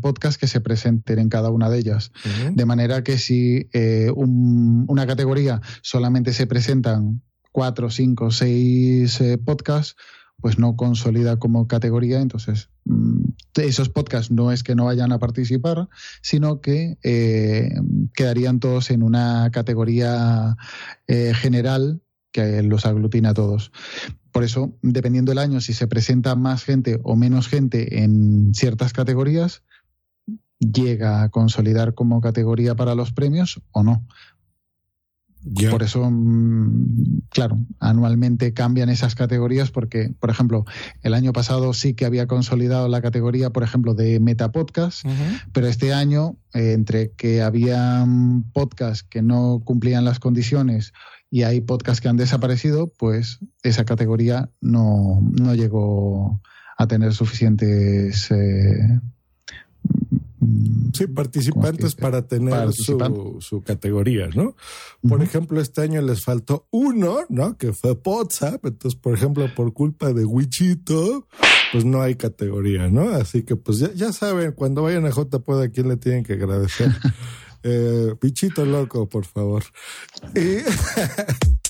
[0.00, 2.12] Podcast que se presenten en cada una de ellas.
[2.24, 2.54] Uh -huh.
[2.54, 9.38] De manera que si eh, un, una categoría solamente se presentan cuatro, cinco, seis eh,
[9.38, 9.96] podcasts,
[10.40, 12.20] pues no consolida como categoría.
[12.20, 13.24] Entonces, mmm,
[13.56, 15.88] esos podcasts no es que no vayan a participar,
[16.22, 17.70] sino que eh,
[18.14, 20.56] quedarían todos en una categoría
[21.06, 22.00] eh, general
[22.32, 23.72] que los aglutina a todos.
[24.32, 28.92] Por eso, dependiendo del año, si se presenta más gente o menos gente en ciertas
[28.92, 29.62] categorías,
[30.60, 34.06] llega a consolidar como categoría para los premios o no.
[35.42, 35.70] Yeah.
[35.70, 40.66] Por eso, mm, claro, anualmente cambian esas categorías porque, por ejemplo,
[41.02, 45.42] el año pasado sí que había consolidado la categoría, por ejemplo, de Metapodcast, uh -huh.
[45.52, 48.06] pero este año, eh, entre que había
[48.52, 50.92] podcasts que no cumplían las condiciones
[51.30, 56.42] y hay podcasts que han desaparecido, pues esa categoría no, no llegó
[56.76, 58.30] a tener suficientes...
[58.30, 59.00] Eh,
[60.92, 64.56] Sí, participantes para tener su, su, categoría, ¿no?
[65.02, 65.24] Por uh -huh.
[65.24, 67.56] ejemplo, este año les faltó uno, ¿no?
[67.56, 68.64] Que fue WhatsApp.
[68.64, 71.26] Entonces, por ejemplo, por culpa de Wichito,
[71.72, 73.10] pues no hay categoría, ¿no?
[73.10, 76.34] Así que, pues ya, ya saben, cuando vayan a JPod, ¿a quién le tienen que
[76.34, 76.90] agradecer?
[77.62, 79.64] eh, Pichito loco, por favor.
[80.34, 80.58] Y...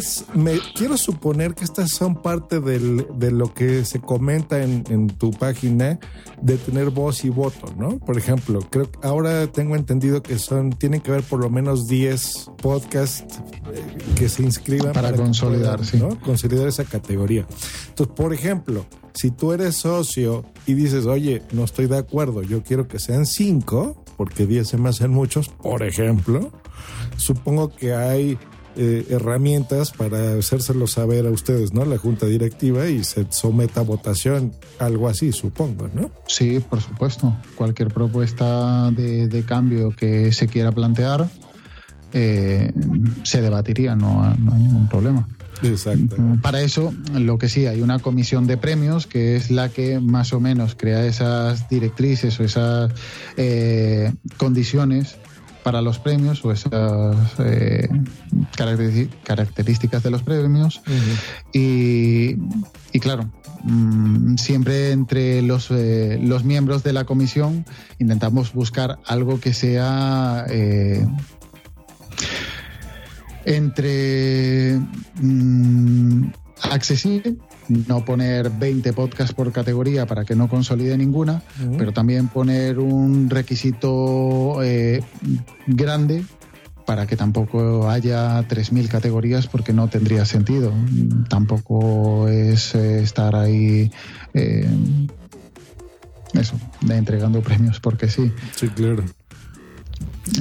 [0.00, 4.84] es, me quiero suponer que estas son parte del, de lo que se comenta en,
[4.88, 5.98] en, tu página
[6.40, 7.98] de tener voz y voto, ¿no?
[7.98, 11.86] Por ejemplo, creo que ahora tengo entendido que son, tienen que haber por lo menos
[11.86, 13.40] 10 podcasts
[14.16, 15.98] que se inscriban para, para consolidar, sí.
[15.98, 16.18] ¿no?
[16.20, 17.46] Consolidar esa categoría.
[17.88, 22.62] Entonces, por ejemplo, si tú eres socio y dices, oye, no estoy de acuerdo, yo
[22.62, 26.52] quiero que sean 5, porque 10 se me hacen muchos, por ejemplo,
[27.16, 28.38] supongo que hay
[28.82, 31.84] eh, herramientas para hacérselo saber a ustedes, ¿no?
[31.84, 36.10] La junta directiva y se someta a votación, algo así, supongo, ¿no?
[36.26, 37.36] Sí, por supuesto.
[37.56, 41.28] Cualquier propuesta de, de cambio que se quiera plantear
[42.14, 42.72] eh,
[43.22, 45.28] se debatiría, no, no hay ningún problema.
[45.62, 46.16] Exacto.
[46.40, 50.32] Para eso, lo que sí, hay una comisión de premios que es la que más
[50.32, 52.92] o menos crea esas directrices o esas
[53.36, 55.16] eh, condiciones
[55.62, 57.88] para los premios o esas eh,
[59.24, 60.82] características de los premios.
[61.52, 62.36] y,
[62.92, 63.30] y, claro,
[63.64, 67.64] mm, siempre entre los, eh, los miembros de la comisión
[67.98, 71.06] intentamos buscar algo que sea eh,
[73.44, 74.78] entre
[75.20, 76.30] mm,
[76.62, 77.36] accesible
[77.70, 81.42] no poner 20 podcasts por categoría para que no consolide ninguna,
[81.78, 85.02] pero también poner un requisito eh,
[85.66, 86.24] grande
[86.84, 90.72] para que tampoco haya 3.000 categorías porque no tendría sentido.
[91.28, 93.90] Tampoco es eh, estar ahí...
[94.34, 94.68] Eh,
[96.34, 98.32] eso, de entregando premios porque sí.
[98.56, 99.04] Sí, claro.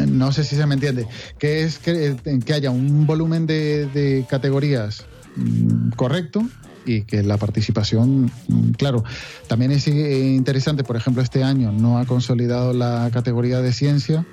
[0.07, 1.07] No sé si se me entiende.
[1.37, 2.15] Que es que,
[2.45, 5.05] que haya un volumen de, de categorías
[5.35, 6.43] mm, correcto,
[6.89, 9.03] y que la participación, mm, claro,
[9.47, 14.25] también es interesante, por ejemplo, este año no ha consolidado la categoría de ciencia.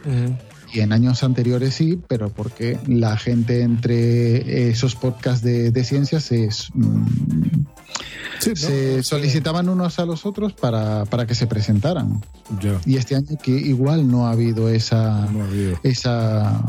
[0.73, 6.31] Y en años anteriores sí, pero porque la gente entre esos podcasts de, de ciencias
[8.41, 12.23] se solicitaban unos a los otros para, para que se presentaran.
[12.85, 15.29] Y este año que igual no ha habido esa,
[15.83, 16.65] esa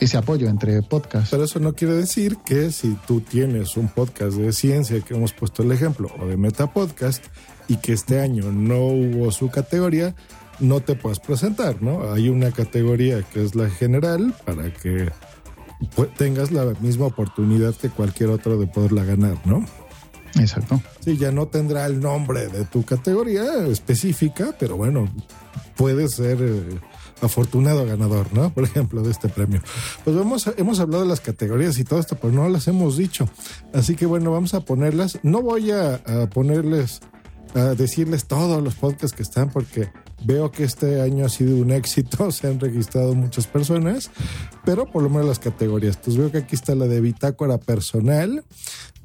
[0.00, 1.30] ese apoyo entre podcasts.
[1.30, 5.32] Pero eso no quiere decir que si tú tienes un podcast de ciencia, que hemos
[5.32, 7.24] puesto el ejemplo, o de meta podcast,
[7.68, 10.14] y que este año no hubo su categoría,
[10.58, 12.12] no te puedes presentar, ¿no?
[12.12, 15.10] Hay una categoría que es la general para que
[16.16, 19.64] tengas la misma oportunidad que cualquier otro de poderla ganar, ¿no?
[20.38, 20.80] Exacto.
[21.00, 25.08] Sí, ya no tendrá el nombre de tu categoría específica, pero bueno,
[25.76, 26.78] puede ser eh,
[27.22, 28.52] afortunado ganador, ¿no?
[28.52, 29.62] Por ejemplo, de este premio.
[30.04, 33.28] Pues vamos, hemos hablado de las categorías y todo esto, pero no las hemos dicho.
[33.72, 35.18] Así que bueno, vamos a ponerlas.
[35.22, 36.00] No voy a,
[36.32, 37.00] ponerles,
[37.54, 39.90] a decirles todos los podcasts que están, porque
[40.24, 44.10] veo que este año ha sido un éxito, se han registrado muchas personas,
[44.64, 45.96] pero por lo menos las categorías.
[45.96, 48.44] Pues veo que aquí está la de bitácora personal,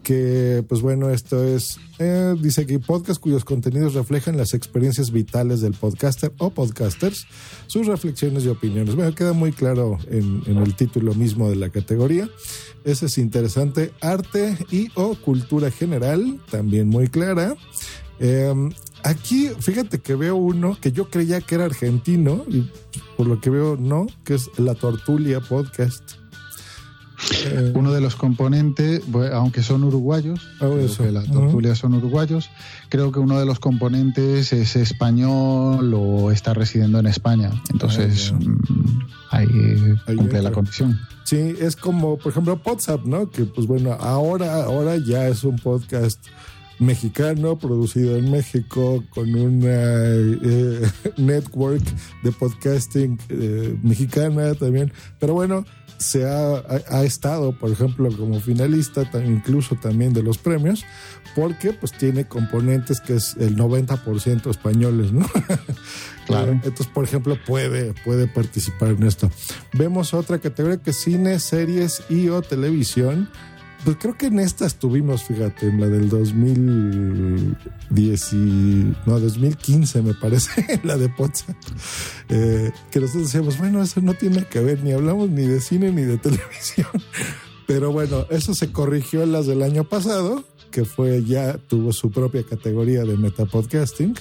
[0.06, 5.62] que pues bueno, esto es, eh, dice aquí, podcast cuyos contenidos reflejan las experiencias vitales
[5.62, 7.26] del podcaster o podcasters,
[7.66, 8.95] sus reflexiones y opiniones.
[8.95, 12.30] Bueno, queda muy claro en, el título mismo de la categoría.
[12.84, 13.93] Ese es interesante.
[13.99, 17.56] Arte y o cultura general, también muy clara.
[18.20, 18.72] Em,
[19.03, 22.70] aquí, fíjate que veo uno que yo creía que era argentino y
[23.18, 26.24] por lo que veo no, que es La Tortulia Podcast.
[27.45, 29.01] Eh, Uno de los componentes,
[29.34, 30.67] aunque son uruguayos, ah,
[31.11, 32.49] la tortulia son uruguayos,
[32.89, 37.49] creo que uno de los componentes es español o está residiendo en España.
[37.71, 38.99] Entonces, ah, mm,
[40.07, 40.99] ahí, cumple la condición.
[41.23, 43.30] Sí, es como, por ejemplo, WhatsApp, ¿no?
[43.30, 46.23] Que pues bueno, ahora, ahora ya es un podcast
[46.80, 50.82] mexicano, producido en México, con una eh,
[51.17, 51.84] network
[52.23, 54.91] de podcasting eh, mexicana también.
[55.19, 55.65] Pero bueno,
[55.97, 60.84] se ha, ha, estado, por ejemplo, como finalista, incluso también de los premios,
[61.36, 65.26] porque pues tiene componentes que es el 90% españoles, ¿no?
[66.26, 66.53] Claro.
[66.53, 69.30] Entonces, por ejemplo, puede, puede participar en esto.
[69.73, 73.30] Vemos otra categoría que es cine, series y o televisión
[73.86, 80.15] pues creo que en esta estuvimos, fíjate, en la del 2010 y, no, 2015 me
[80.15, 81.55] parece, la de Potsdam,
[82.29, 85.91] eh, que nosotros decíamos, bueno, eso no tiene que ver, ni hablamos ni de cine
[85.91, 86.88] ni de televisión.
[87.67, 92.09] Pero bueno, eso se corrigió en las del año pasado, que fue ya, tuvo su
[92.11, 94.15] propia categoría de metapodcasting.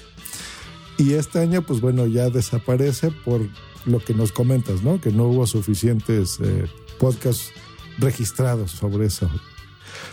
[0.99, 3.41] Y este año, pues bueno, ya desaparece por
[3.87, 5.01] lo que nos comentas, ¿no?
[5.01, 6.67] Que no hubo suficientes eh,
[6.99, 7.51] podcasts
[7.99, 9.29] registrados sobre eso.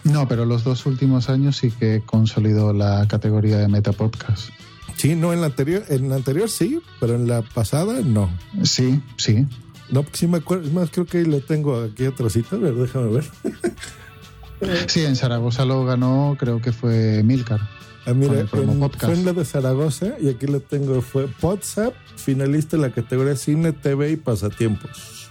[0.04, 4.50] No, pero los dos últimos años sí que consolidó la categoría de Metapodcast.
[4.98, 8.30] Sí, no, en la anterior, en la anterior sí, pero en la pasada no.
[8.64, 9.48] Sí, sí.
[9.90, 13.08] No, sí me acuerdo, es más, creo que lo tengo aquí atrásito, a ver, déjame
[13.08, 13.26] ver.
[14.88, 17.62] sí, en Zaragoza lo ganó, creo que fue Milcar.
[18.06, 22.84] Ah, mira, fue en la de Zaragoza y aquí lo tengo, fue WhatsApp, finalista en
[22.84, 25.30] la categoría Cine, TV y Pasatiempos.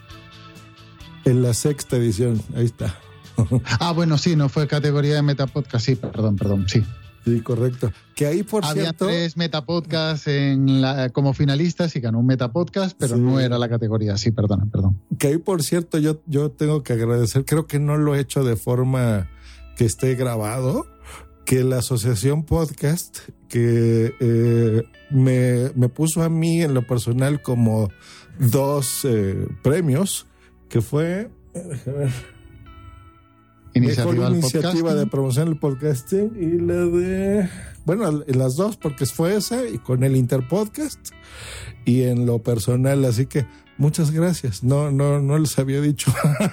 [1.25, 2.97] En la sexta edición, ahí está.
[3.81, 6.83] ah, bueno, sí, no fue categoría de Metapodcast, sí, perdón, perdón, sí.
[7.25, 7.93] Sí, correcto.
[8.15, 9.07] Que ahí, por Había cierto.
[9.07, 14.17] tres Metapodcasts en la, como finalistas y ganó un Metapodcast, pero no era la categoría.
[14.17, 14.99] Sí, perdón, perdón.
[15.19, 18.43] Que ahí, por cierto, yo, yo tengo que agradecer, creo que no lo he hecho
[18.43, 19.29] de forma
[19.77, 20.87] que esté grabado,
[21.45, 23.19] que la asociación podcast
[23.49, 27.91] que eh, me, me, puso a mí en lo personal como
[28.39, 30.27] dos eh, premios,
[30.69, 31.31] que fue.
[31.53, 32.40] Ver
[33.75, 37.49] Iniciativa, iniciativa de promoción del podcasting y la de
[37.85, 41.11] bueno, en las dos, porque fue esa y con el Interpodcast
[41.85, 43.05] y en lo personal.
[43.05, 43.47] Así que
[43.79, 44.63] muchas gracias.
[44.63, 46.13] No, no, no les había dicho,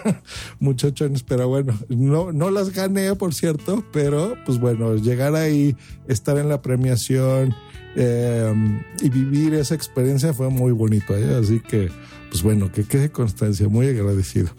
[0.60, 5.76] muchachones, pero bueno, no, no las gané, por cierto, pero pues bueno, llegar ahí,
[6.08, 7.54] estar en la premiación
[8.00, 8.54] eh,
[9.02, 11.18] y vivir esa experiencia fue muy bonito.
[11.18, 11.36] ¿eh?
[11.36, 11.90] Así que,
[12.30, 14.50] pues bueno, que quede constancia, muy agradecido.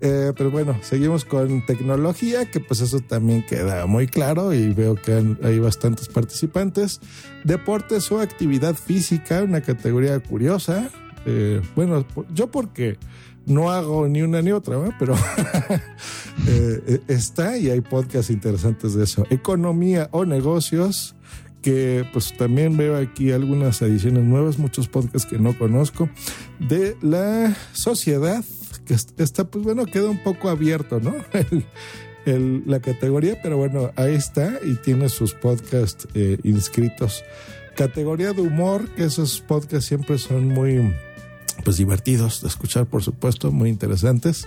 [0.00, 4.94] Eh, pero bueno, seguimos con tecnología, que pues eso también queda muy claro y veo
[4.94, 7.00] que hay bastantes participantes.
[7.44, 10.90] Deportes o actividad física, una categoría curiosa.
[11.26, 12.98] Eh, bueno, yo porque
[13.46, 15.14] no hago ni una ni otra, pero
[16.48, 19.26] eh, está y hay podcasts interesantes de eso.
[19.30, 21.14] Economía o negocios,
[21.62, 26.08] que pues también veo aquí algunas ediciones nuevas, muchos podcasts que no conozco,
[26.58, 28.44] de la sociedad,
[28.84, 31.14] que está, pues bueno, queda un poco abierto, ¿no?
[32.26, 37.22] la categoría, pero bueno, ahí está y tiene sus podcasts eh, inscritos.
[37.76, 40.94] Categoría de humor, que esos podcasts siempre son muy
[41.64, 44.46] pues divertidos de escuchar, por supuesto, muy interesantes.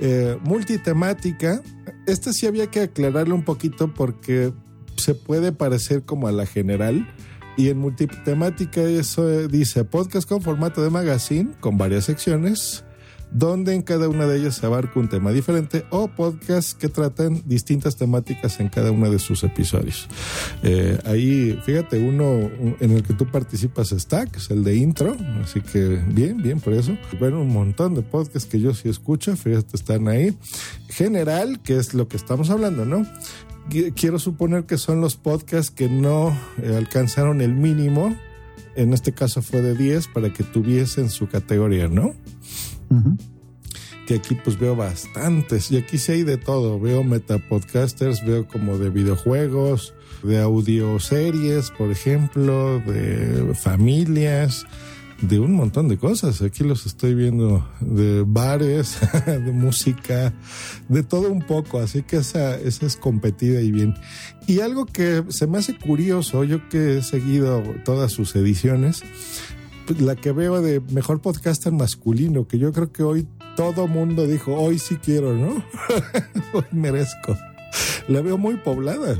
[0.00, 1.62] Eh, multitemática,
[2.06, 4.52] este sí había que aclararlo un poquito porque
[4.96, 7.08] se puede parecer como a la general.
[7.56, 12.84] Y en multitemática eso dice podcast con formato de magazine con varias secciones
[13.30, 17.42] donde en cada una de ellas se abarca un tema diferente o podcasts que tratan
[17.46, 20.08] distintas temáticas en cada uno de sus episodios.
[20.62, 22.50] Eh, ahí, fíjate, uno
[22.80, 26.60] en el que tú participas está, que es el de intro, así que bien, bien
[26.60, 26.96] por eso.
[27.18, 30.36] Bueno, un montón de podcasts que yo sí escucho, fíjate, están ahí.
[30.88, 33.06] General, que es lo que estamos hablando, ¿no?
[33.94, 38.16] Quiero suponer que son los podcasts que no eh, alcanzaron el mínimo,
[38.76, 42.14] en este caso fue de 10, para que tuviesen su categoría, ¿no?
[44.06, 45.70] Que aquí pues veo bastantes.
[45.70, 46.80] Y aquí sí hay de todo.
[46.80, 54.66] Veo metapodcasters, veo como de videojuegos, de audioseries, por ejemplo, de familias,
[55.20, 56.42] de un montón de cosas.
[56.42, 60.32] Aquí los estoy viendo de bares, de música,
[60.88, 61.80] de todo un poco.
[61.80, 63.94] Así que esa, esa es competida y bien.
[64.46, 69.02] Y algo que se me hace curioso, yo que he seguido todas sus ediciones,
[69.98, 74.54] la que veo de mejor podcaster masculino, que yo creo que hoy todo mundo dijo,
[74.54, 75.62] hoy sí quiero, ¿no?
[76.52, 77.36] hoy merezco.
[78.08, 79.16] La veo muy poblada.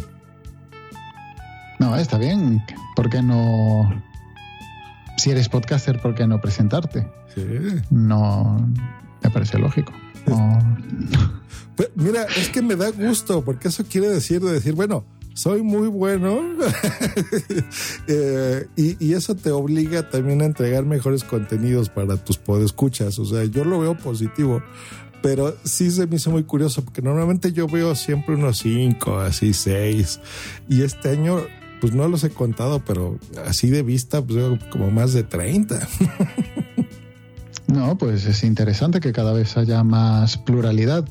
[1.79, 2.63] No, está bien.
[2.97, 4.03] ¿Por qué no?
[5.17, 7.07] Si eres podcaster, ¿por qué no presentarte?
[7.35, 7.45] Sí.
[7.91, 8.69] No,
[9.23, 9.93] me parece lógico.
[11.77, 15.05] Pues, mira, es que me da gusto, porque eso quiere decir de decir, bueno,
[15.39, 16.41] soy muy bueno
[18.09, 23.21] eh, y, eso te obliga también a entregar mejores contenidos para tus podescuchas.
[23.21, 24.61] O sea, yo lo veo positivo,
[25.23, 29.53] pero sí se me hizo muy curioso porque normalmente yo veo siempre unos cinco, así
[29.53, 30.19] seis
[30.69, 31.39] y este año
[31.81, 33.17] pues no los he contado, pero
[33.47, 35.89] así de vista pues veo como más de 30.
[37.69, 41.09] no, pues es interesante que cada vez haya más pluralidad.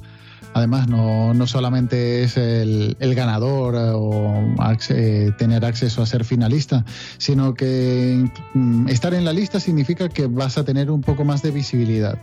[0.57, 4.43] Además, no, no solamente es el, ganador eh, o
[4.89, 6.83] eh, tener acceso a ser finalista,
[7.19, 11.43] sino que mm, estar en la lista significa que vas a tener un poco más
[11.43, 12.17] de visibilidad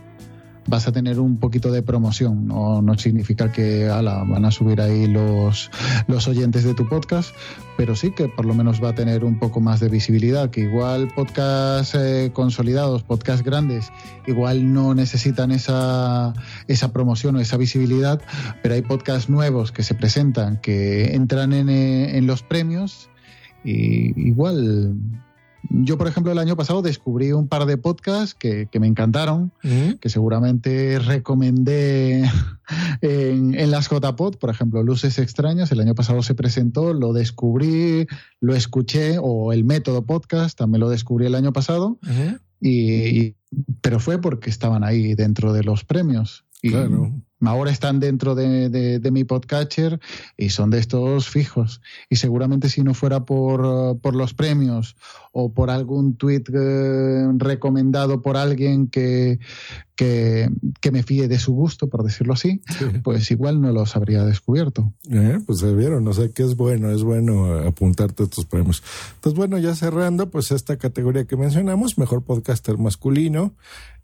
[0.67, 2.47] vas a tener un poquito de promoción.
[2.47, 5.69] No, no significa que ala, van a subir ahí los,
[6.07, 7.33] los oyentes de tu podcast,
[7.77, 10.61] pero sí que por lo menos va a tener un poco más de visibilidad, que
[10.61, 13.91] igual podcasts eh, consolidados, podcasts grandes,
[14.27, 16.33] igual no necesitan esa,
[16.67, 18.21] esa promoción o esa visibilidad,
[18.63, 23.09] pero hay podcasts nuevos que se presentan, que entran en, eh, en los premios
[23.63, 24.95] y igual
[25.69, 29.51] yo, por ejemplo, el año pasado descubrí un par de podcasts que, me encantaron,
[29.99, 32.23] que seguramente recomendé
[33.01, 35.71] en, en las JPod, por ejemplo, Luces Extrañas.
[35.71, 38.07] El año pasado se presentó, lo descubrí,
[38.39, 41.97] lo escuché, o el método podcast, también lo descubrí el año pasado.
[42.61, 43.35] y,
[43.81, 46.45] pero fue porque estaban ahí dentro de los premios.
[46.61, 47.13] Y claro.
[47.41, 49.99] Ahora están dentro de, mi podcatcher
[50.37, 51.81] y son de estos fijos.
[52.09, 54.95] Y seguramente si no fuera por, por los premios
[55.31, 59.39] o por algún tweet eh, recomendado por alguien que,
[59.95, 60.49] que,
[60.91, 62.61] me fíe de su gusto, por decirlo así,
[63.03, 64.93] pues igual no los habría descubierto.
[65.09, 68.83] Eh, pues se vieron, o sea que es bueno, es bueno apuntarte a estos premios.
[69.15, 73.55] Entonces, bueno, ya cerrando, pues esta categoría que mencionamos, mejor podcaster masculino,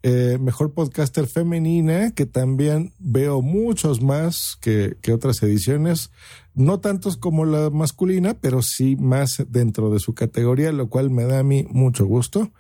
[0.04, 6.12] eh, mejor podcaster femenina, que también veo muchos más que, que otras ediciones
[6.54, 11.24] no tantos como la masculina, pero sí más dentro de su categoría, lo cual me
[11.24, 12.52] da a mí mucho gusto,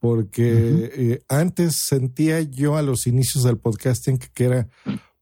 [0.00, 4.68] porque eh, antes sentía yo a los inicios del podcasting que era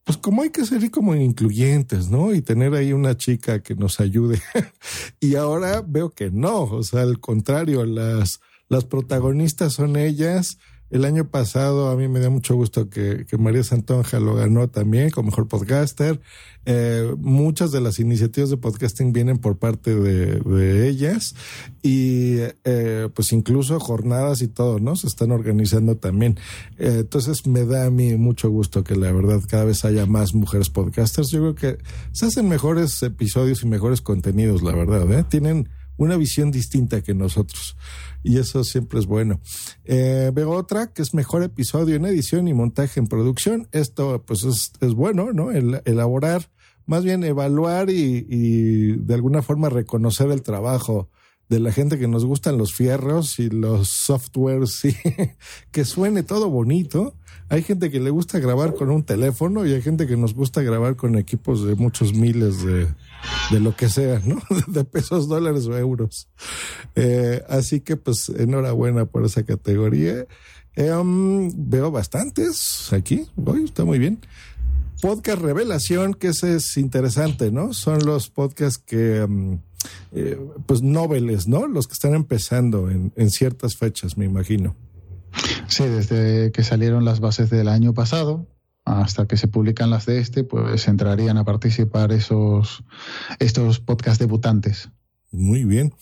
[0.08, 2.32] pues como hay que ser como incluyentes, ¿no?
[2.32, 4.40] Y tener ahí una chica que nos ayude.
[5.20, 10.56] y ahora veo que no, o sea, al contrario, las, las protagonistas son ellas
[10.90, 15.10] el año pasado a mí me dio mucho gusto que, María Santonja lo ganó también
[15.10, 16.20] como mejor podcaster.
[16.64, 21.34] Eh, muchas de las iniciativas de podcasting vienen por parte de, ellas
[21.82, 24.96] y eh, pues incluso jornadas y todo, ¿no?
[24.96, 26.38] Se están organizando también.
[26.78, 30.34] Eh, entonces me da a mí mucho gusto que la verdad cada vez haya más
[30.34, 31.30] mujeres podcasters.
[31.30, 31.82] Yo creo que
[32.12, 35.10] se hacen mejores episodios y mejores contenidos, la verdad.
[35.12, 35.24] ¿eh?
[35.28, 35.68] Tienen
[35.98, 37.76] una visión distinta que nosotros.
[38.22, 39.40] Y eso siempre es bueno.
[39.84, 43.68] Eh, veo otra que es mejor episodio en edición y montaje en producción.
[43.72, 45.50] Esto pues es, es bueno, ¿no?
[45.50, 46.50] El, elaborar,
[46.86, 51.08] más bien evaluar y, y, de alguna forma reconocer el trabajo
[51.48, 54.94] de la gente que nos gustan los fierros y los softwares y
[55.70, 57.14] que suene todo bonito.
[57.48, 60.60] Hay gente que le gusta grabar con un teléfono y hay gente que nos gusta
[60.62, 62.88] grabar con equipos de muchos miles de,
[63.50, 64.40] de lo que sea, ¿no?
[64.66, 66.28] De pesos, dólares o euros.
[66.94, 70.26] Eh, así que pues enhorabuena por esa categoría.
[70.76, 70.92] Eh,
[71.56, 74.20] veo bastantes aquí, hoy está muy bien.
[75.00, 77.72] Podcast Revelación, que ese es interesante, ¿no?
[77.72, 79.60] Son los podcasts que, um,
[80.12, 81.68] eh, pues, noveles, ¿no?
[81.68, 84.74] Los que están empezando en, en ciertas fechas, me imagino.
[85.68, 88.46] Sí, desde que salieron las bases del año pasado,
[88.88, 92.84] hasta que se publican las de este, pues entrarían a participar esos
[93.38, 94.90] estos podcast debutantes.
[95.30, 95.92] Muy bien.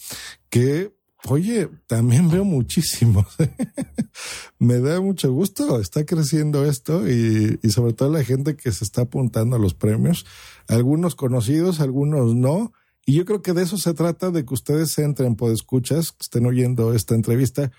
[0.51, 3.26] Que, oye, también veo muchísimos.
[4.59, 5.80] Me da mucho gusto.
[5.80, 9.74] Está creciendo esto y, y sobre todo la gente que se está apuntando a los
[9.74, 10.24] premios.
[10.68, 12.72] Algunos conocidos, algunos no.
[13.05, 16.22] Y yo creo que de eso se trata, de que ustedes entren, por escuchas, que
[16.22, 17.70] estén oyendo esta entrevista,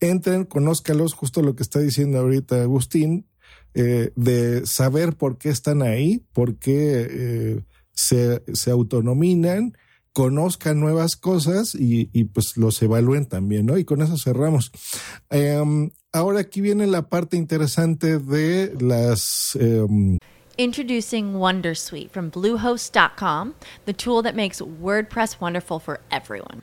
[0.00, 3.26] entren, conózcalos, justo lo que está diciendo ahorita Agustín,
[3.74, 7.60] eh, de saber por qué están ahí, por qué eh,
[7.92, 9.76] se, se, autonominan,
[10.12, 13.76] conozcan nuevas cosas y, y, pues los evalúen también, ¿no?
[13.76, 14.70] Y con eso cerramos.
[15.30, 19.58] Um, ahora aquí viene la parte interesante de las...
[19.60, 20.18] Um,
[20.56, 23.54] Introducing Wondersuite from Bluehost.com,
[23.86, 26.62] the tool that makes WordPress wonderful for everyone.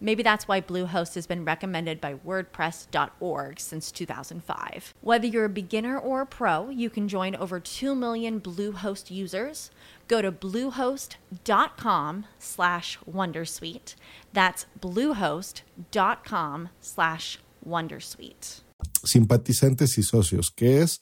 [0.00, 4.94] Maybe that's why Bluehost has been recommended by WordPress.org since 2005.
[5.02, 9.70] Whether you're a beginner or a pro, you can join over 2 million Bluehost users.
[10.08, 13.94] Go to bluehost.com slash wondersuite.
[14.32, 18.62] That's bluehost.com slash wondersuite.
[19.04, 21.00] Simpatizantes y socios, que es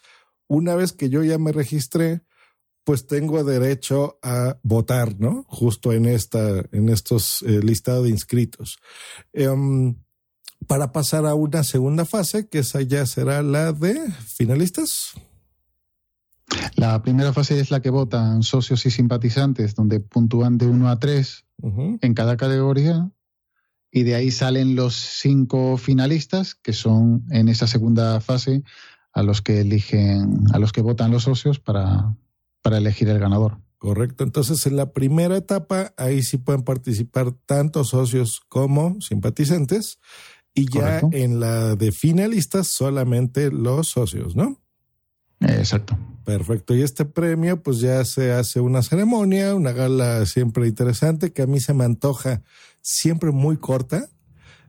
[0.49, 2.21] una vez que yo ya me registré,
[2.89, 5.45] pues tengo derecho a votar, ¿no?
[5.47, 8.79] Justo en esta, en estos eh, listados de inscritos.
[9.35, 9.97] Um,
[10.67, 15.13] para pasar a una segunda fase, que esa ya será la de finalistas.
[16.77, 20.99] La primera fase es la que votan socios y simpatizantes, donde puntúan de 1 a
[20.99, 21.45] 3
[22.01, 23.11] en cada categoría.
[23.93, 28.63] Y de ahí salen los cinco finalistas, que son en esa segunda fase
[29.13, 32.17] a los que eligen, a los que votan los socios para,
[32.69, 33.57] para elegir el ganador.
[33.79, 34.25] Correcto.
[34.25, 40.01] Entonces, en la primera etapa, ahí sí pueden participar tanto socios como simpatizantes.
[40.53, 44.61] Y ya en la de finalistas, solamente los socios, ¿no?
[45.41, 45.97] Exacto.
[46.27, 46.75] Perfecto.
[46.75, 51.47] Y este premio, pues ya se hace una ceremonia, una gala siempre interesante, que a
[51.47, 52.43] mí se me antoja
[52.83, 54.11] siempre muy corta.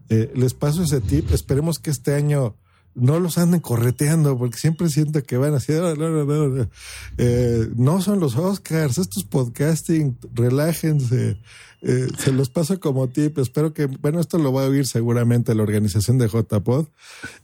[0.07, 1.33] Eh, les paso ese tip.
[1.33, 2.55] Esperemos que este año
[2.95, 6.69] no los anden correteando, porque siempre siento que van así, no, no, no,
[7.17, 11.39] eh, no son los Oscars, estos podcasting, relájense,
[11.81, 15.55] eh, se los paso como tip, espero que, bueno, esto lo va a oír seguramente
[15.55, 16.87] la organización de JPod,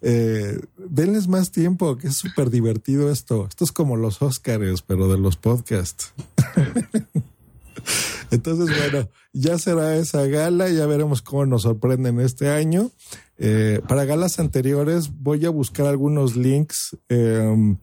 [0.02, 5.08] eh, denles más tiempo, que es súper divertido esto, esto es como los Oscars, pero
[5.08, 6.14] de los podcasts.
[8.32, 12.92] Entonces, bueno, ya será esa gala, ya veremos cómo nos sorprenden este año.
[13.38, 16.98] Eh, para galas anteriores voy a buscar algunos links.
[17.10, 17.76] Eh,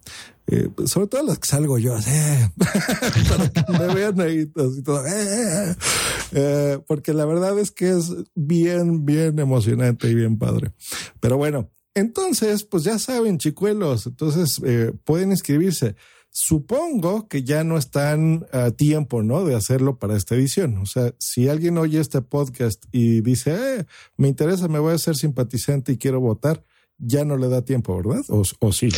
[0.48, 2.50] Eh, sobre todo las que salgo yo, eh,
[3.28, 5.04] para que me vean ahí así todo,
[6.88, 10.72] porque la verdad es que es bien, bien emocionante y bien padre.
[11.20, 14.60] Pero bueno, entonces, pues ya saben, chicuelos, entonces
[15.04, 15.94] pueden inscribirse.
[16.34, 19.44] Supongo que ya no están a tiempo, ¿no?
[19.44, 20.78] De hacerlo para esta edición.
[20.78, 23.84] O sea, si alguien oye este podcast y dice, eh,
[24.16, 26.64] me interesa, me voy a ser simpatizante y quiero votar,
[26.96, 28.24] ya no le da tiempo, ¿verdad?
[28.28, 28.88] ¿O, o sí?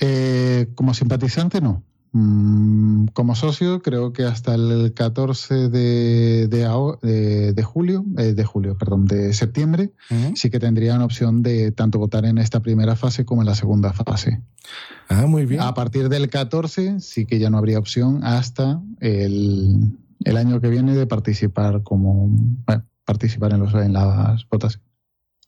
[0.00, 1.84] Eh, como simpatizante, no.
[2.16, 9.06] Mm, como socio, creo que hasta el 14 de, de, julio, eh, de julio, perdón,
[9.06, 10.36] de septiembre, uh -huh.
[10.36, 13.92] sí que tendrían opción de tanto votar en esta primera fase como en la segunda
[13.92, 14.40] fase.
[15.08, 15.60] Ah, muy bien.
[15.62, 20.68] A partir del 14 sí que ya no habría opción hasta el, el año que
[20.68, 22.28] viene de participar como
[22.64, 24.94] bueno, participar en, los, en las votaciones.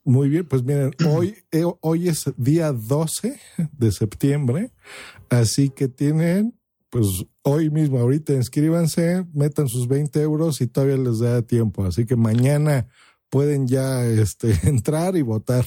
[0.07, 3.41] Muy bien, pues miren, hoy, eh, hoy es día 12
[3.73, 4.71] de septiembre,
[5.29, 6.55] así que tienen,
[6.97, 12.07] pues hoy mismo, ahorita inscríbanse, metan sus 20 euros y todavía les da tiempo, así
[12.07, 12.89] que mañana
[13.29, 15.67] pueden ya este, entrar y votar.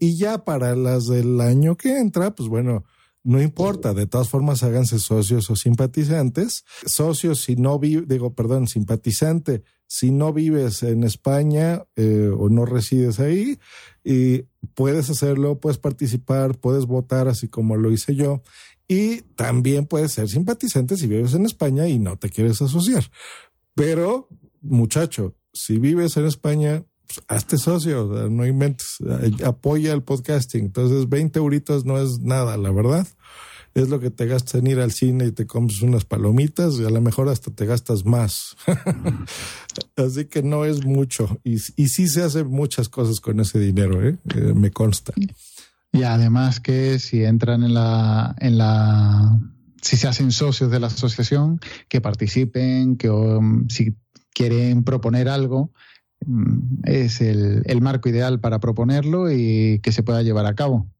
[0.00, 2.82] Y ya para las del año que entra, pues bueno,
[3.22, 6.64] no importa, de todas formas háganse socios o simpatizantes.
[6.86, 12.66] Socios si no vive, digo, perdón, simpatizante si no vives en España eh, o no
[12.66, 13.60] resides ahí,
[14.02, 14.42] y
[14.74, 18.42] puedes hacerlo, puedes participar, puedes votar así como lo hice yo.
[18.86, 23.10] Y también puedes ser simpatizante si vives en España y no te quieres asociar.
[23.74, 24.28] Pero,
[24.60, 28.98] muchacho, si vives en España, pues, hazte socio, no inventes,
[29.44, 30.66] apoya el podcasting.
[30.66, 33.06] Entonces, 20 euritos no es nada, la verdad
[33.74, 36.84] es lo que te gastas en ir al cine y te comes unas palomitas y
[36.84, 38.56] a lo mejor hasta te gastas más.
[39.96, 41.40] Así que no es mucho.
[41.42, 44.16] Y, y sí se hacen muchas cosas con ese dinero, ¿eh?
[44.34, 45.12] Eh, me consta.
[45.94, 49.38] Y además que si entran en la, en la,
[49.80, 53.96] si se hacen socios de la asociación, que participen, que um, si
[54.32, 55.70] quieren proponer algo,
[56.26, 60.90] um, es el, el marco ideal para proponerlo y que se pueda llevar a cabo.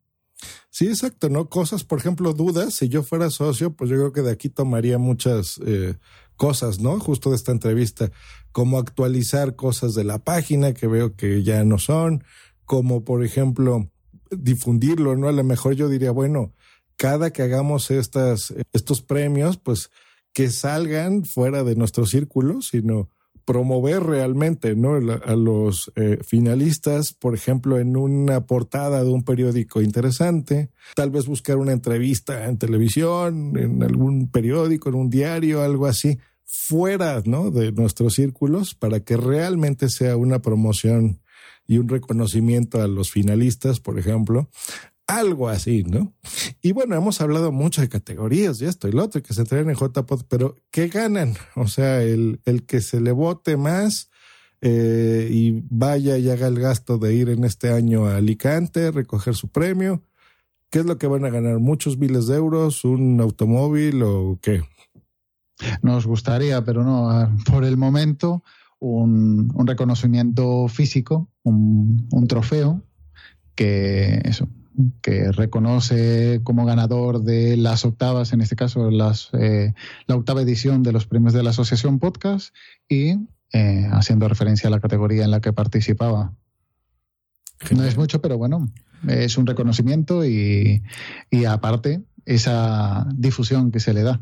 [0.71, 1.49] Sí, exacto, ¿no?
[1.49, 2.75] Cosas, por ejemplo, dudas.
[2.75, 5.97] Si yo fuera socio, pues yo creo que de aquí tomaría muchas eh,
[6.37, 7.01] cosas, ¿no?
[7.01, 8.13] Justo de esta entrevista,
[8.53, 12.23] como actualizar cosas de la página que veo que ya no son,
[12.65, 13.91] como por ejemplo
[14.31, 15.29] difundirlo, ¿no?
[15.29, 16.53] A lo mejor yo diría, bueno,
[16.97, 19.91] cada que hagamos estas, estos premios, pues
[20.33, 23.09] que salgan fuera de nuestro círculo, sino
[23.45, 24.95] promover realmente ¿no?
[24.95, 31.27] a los eh, finalistas, por ejemplo, en una portada de un periódico interesante, tal vez
[31.27, 37.51] buscar una entrevista en televisión, en algún periódico, en un diario, algo así, fuera ¿no?
[37.51, 41.21] de nuestros círculos para que realmente sea una promoción
[41.67, 44.49] y un reconocimiento a los finalistas, por ejemplo,
[45.07, 46.15] algo así, ¿no?
[46.63, 49.71] Y bueno, hemos hablado mucho de categorías y esto y lo otro, que se traen
[49.71, 51.35] en JPod, pero ¿qué ganan?
[51.57, 54.11] O sea, el, el que se le vote más
[54.61, 59.35] eh, y vaya y haga el gasto de ir en este año a Alicante, recoger
[59.35, 60.03] su premio,
[60.71, 61.59] ¿qué es lo que van a ganar?
[61.59, 62.85] ¿Muchos miles de euros?
[62.85, 64.63] ¿Un automóvil o qué?
[65.83, 68.43] Nos gustaría, pero no, por el momento,
[68.85, 72.83] un, un reconocimiento físico, un, trofeo
[73.55, 74.49] que eso,
[75.01, 79.73] que reconoce como ganador de las octavas, en este caso las, eh,
[80.07, 82.55] la octava edición de los premios de la Asociación Podcast
[82.89, 83.17] y
[83.53, 86.35] eh, haciendo referencia a la categoría en la que participaba.
[87.71, 88.69] No es mucho, pero bueno,
[89.09, 90.83] es un reconocimiento y
[91.49, 94.21] aparte esa difusión que se le da.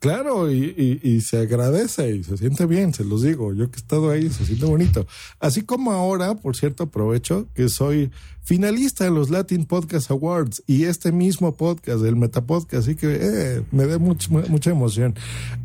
[0.00, 3.52] Claro, y, se agradece y se siente bien, se los digo.
[3.52, 5.06] Yo que he estado ahí, se siente bonito.
[5.40, 10.84] Así como ahora, por cierto, aprovecho que soy finalista en los Latin Podcast Awards y
[10.84, 15.16] este mismo podcast, el Metapodcast, así que eh, me da much, mucha emoción.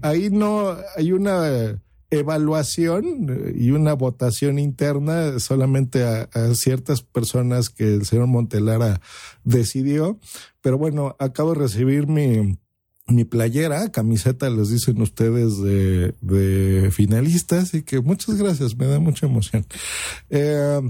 [0.01, 1.79] Ahí no hay una
[2.19, 9.01] evaluación y una votación interna solamente a, ciertas personas que el señor Montelara
[9.43, 10.19] decidió.
[10.61, 12.57] Pero bueno, acabo de recibir mi
[13.07, 18.99] mi playera, camiseta, les dicen ustedes de, de finalistas, y que muchas gracias, me da
[18.99, 19.65] mucha emoción.
[20.29, 20.81] Eh,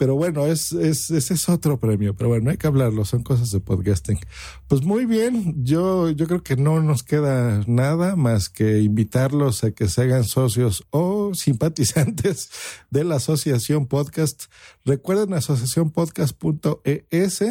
[0.00, 3.50] pero bueno, es, es, ese es otro premio, pero bueno, hay que hablarlo, son cosas
[3.50, 4.18] de podcasting.
[4.66, 9.72] Pues muy bien, yo, yo creo que no nos queda nada más que invitarlos a
[9.72, 12.48] que se hagan socios o simpatizantes
[12.88, 14.44] de la Asociación Podcast.
[14.86, 17.44] Recuerden asociacionpodcast.es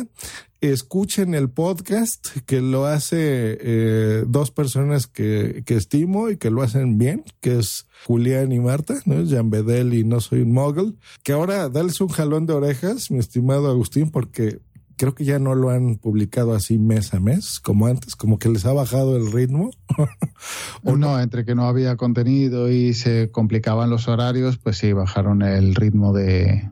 [0.62, 6.62] escuchen el podcast que lo hace eh, dos personas que, que, estimo y que lo
[6.62, 9.26] hacen bien, que es Julián y Marta, ¿no?
[9.28, 10.98] Jan Bedel y No Soy un Mogul.
[11.24, 14.60] Que ahora dales un jalón de orejas, mi estimado Agustín, porque
[14.98, 18.50] creo que ya no lo han publicado así mes a mes, como antes, como que
[18.50, 19.72] les ha bajado el ritmo.
[20.84, 25.42] ¿O no, entre que no había contenido y se complicaban los horarios, pues sí, bajaron
[25.42, 26.70] el ritmo de,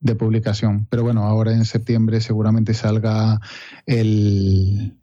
[0.00, 0.86] de publicación.
[0.90, 3.40] Pero bueno, ahora en septiembre seguramente salga
[3.86, 4.94] el,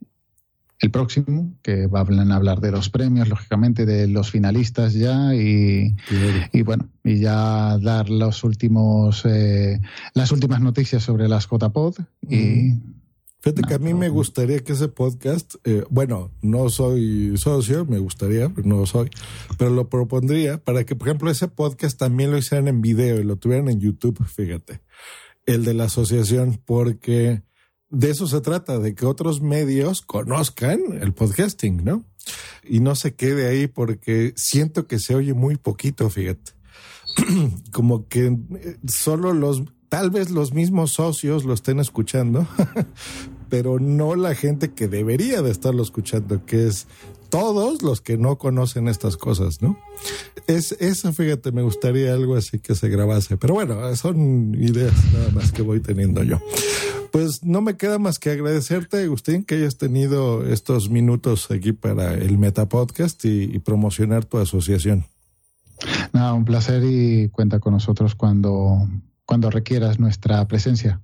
[0.80, 5.96] el próximo, que van a hablar de los premios, lógicamente, de los finalistas ya y,
[6.52, 9.80] y bueno, y ya dar los últimos, eh,
[10.14, 11.96] las últimas noticias sobre las JPod
[12.30, 12.74] y...
[13.40, 18.00] Fíjate que a mí me gustaría que ese podcast, eh, bueno, no soy socio, me
[18.00, 19.10] gustaría, pero no lo soy,
[19.58, 23.24] pero lo propondría para que, por ejemplo, ese podcast también lo hicieran en video y
[23.24, 24.82] lo tuvieran en YouTube, fíjate,
[25.48, 27.42] el de la asociación, porque
[27.90, 32.06] de eso se trata, de que otros medios conozcan el podcasting, ¿no?
[32.64, 36.52] Y no se quede ahí porque siento que se oye muy poquito, fíjate.
[37.72, 42.46] Como que eh, solo los, tal vez los mismos socios lo estén escuchando,
[43.50, 46.88] pero no la gente que debería de estarlo escuchando, que es
[47.30, 49.78] todos los que no conocen estas cosas, ¿no?
[50.48, 55.32] Es eso, fíjate, me gustaría algo así que se grabase, pero bueno, son ideas nada
[55.32, 56.40] más que voy teniendo yo.
[57.12, 62.14] Pues no me queda más que agradecerte, Agustín, que hayas tenido estos minutos aquí para
[62.14, 65.06] el Meta Podcast y, y promocionar tu asociación.
[66.14, 68.88] Nada, un placer y cuenta con nosotros cuando,
[69.26, 71.02] cuando requieras nuestra presencia.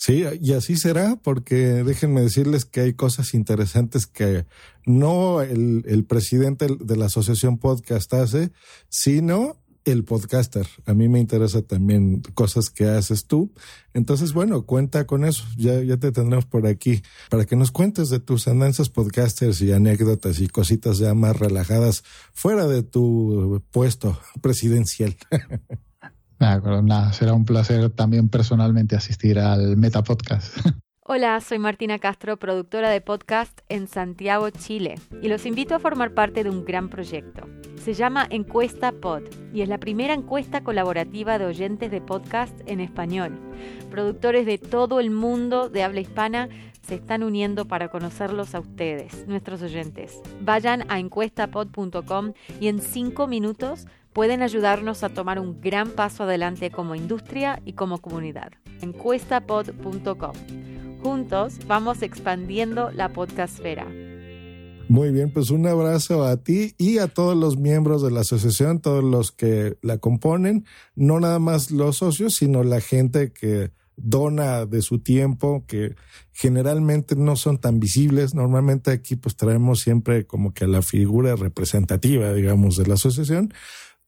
[0.00, 4.46] Sí, y así será, porque déjenme decirles que hay cosas interesantes que
[4.86, 8.52] no el, el, presidente de la asociación podcast hace,
[8.88, 10.68] sino el podcaster.
[10.86, 13.52] A mí me interesa también cosas que haces tú.
[13.94, 15.44] Entonces, bueno, cuenta con eso.
[15.56, 19.72] Ya, ya te tendremos por aquí para que nos cuentes de tus andanzas podcasters y
[19.72, 25.16] anécdotas y cositas ya más relajadas fuera de tu puesto presidencial.
[26.38, 30.56] Nada, será un placer también personalmente asistir al Meta Podcast.
[31.10, 36.12] Hola, soy Martina Castro, productora de podcast en Santiago, Chile, y los invito a formar
[36.12, 37.48] parte de un gran proyecto.
[37.82, 39.22] Se llama Encuesta Pod
[39.54, 43.38] y es la primera encuesta colaborativa de oyentes de podcast en español.
[43.90, 46.50] Productores de todo el mundo de habla hispana
[46.82, 50.20] se están uniendo para conocerlos a ustedes, nuestros oyentes.
[50.42, 53.86] Vayan a encuestapod.com y en cinco minutos
[54.18, 58.50] pueden ayudarnos a tomar un gran paso adelante como industria y como comunidad.
[58.80, 60.32] Encuestapod.com.
[61.00, 63.86] Juntos vamos expandiendo la podcastfera.
[64.88, 68.80] Muy bien, pues un abrazo a ti y a todos los miembros de la asociación,
[68.80, 70.64] todos los que la componen,
[70.96, 75.94] no nada más los socios, sino la gente que dona de su tiempo, que
[76.32, 78.34] generalmente no son tan visibles.
[78.34, 83.52] Normalmente aquí pues traemos siempre como que la figura representativa, digamos, de la asociación,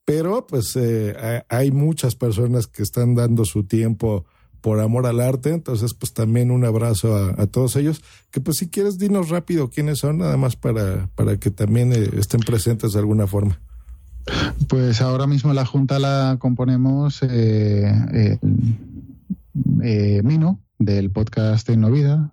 [0.04, 4.24] pero pues eh, hay muchas personas que están dando su tiempo
[4.60, 8.68] por amor al arte, entonces pues también un abrazo a, todos ellos, que pues si
[8.68, 12.98] quieres dinos rápido quiénes son, nada más para, para que también eh, estén presentes de
[12.98, 13.58] alguna forma.
[14.68, 18.38] Pues ahora mismo la Junta la componemos eh,
[19.82, 22.32] eh, Mino, del podcast Tecnovida,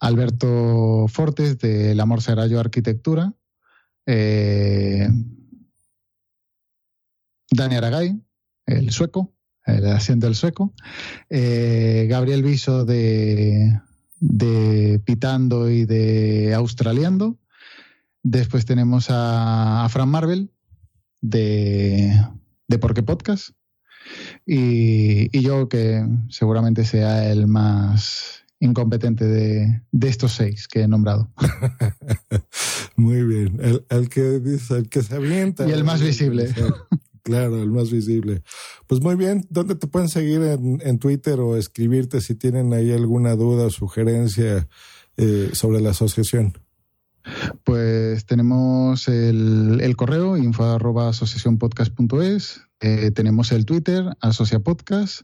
[0.00, 3.34] Alberto Fortes, de El Amor Será Yo Arquitectura,
[7.50, 8.20] Dani Aragay,
[8.66, 9.34] el sueco,
[9.64, 10.74] el asiento del sueco,
[11.30, 13.80] eh, Gabriel Viso de,
[14.20, 17.38] de, Pitando y de Australiando.
[18.22, 20.50] Después tenemos a, a Fran Marvel
[21.20, 22.12] de,
[22.66, 23.50] de Porque Podcast.
[24.46, 30.88] Y, y, yo que seguramente sea el más incompetente de, de estos seis que he
[30.88, 31.30] nombrado.
[32.96, 33.58] Muy bien.
[33.60, 35.68] El, el, que dice, el que se avienta.
[35.68, 36.54] Y el más visible.
[37.28, 38.42] Claro, el más visible.
[38.86, 42.90] Pues muy bien, ¿dónde te pueden seguir en, en Twitter o escribirte si tienen ahí
[42.90, 44.66] alguna duda o sugerencia
[45.18, 46.54] eh, sobre la asociación?
[47.64, 51.12] Pues tenemos el, correo info arroba
[52.80, 55.22] eh, tenemos el Twitter, Asocia Podcast,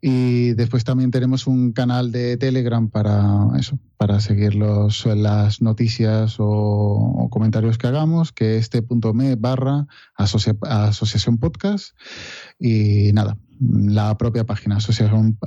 [0.00, 6.36] y después también tenemos un canal de Telegram para eso, para seguir los, las noticias
[6.38, 11.96] o, comentarios que hagamos, que es t.me barra asocia, Asociación Podcast.
[12.60, 15.38] Y nada, la propia página asociación.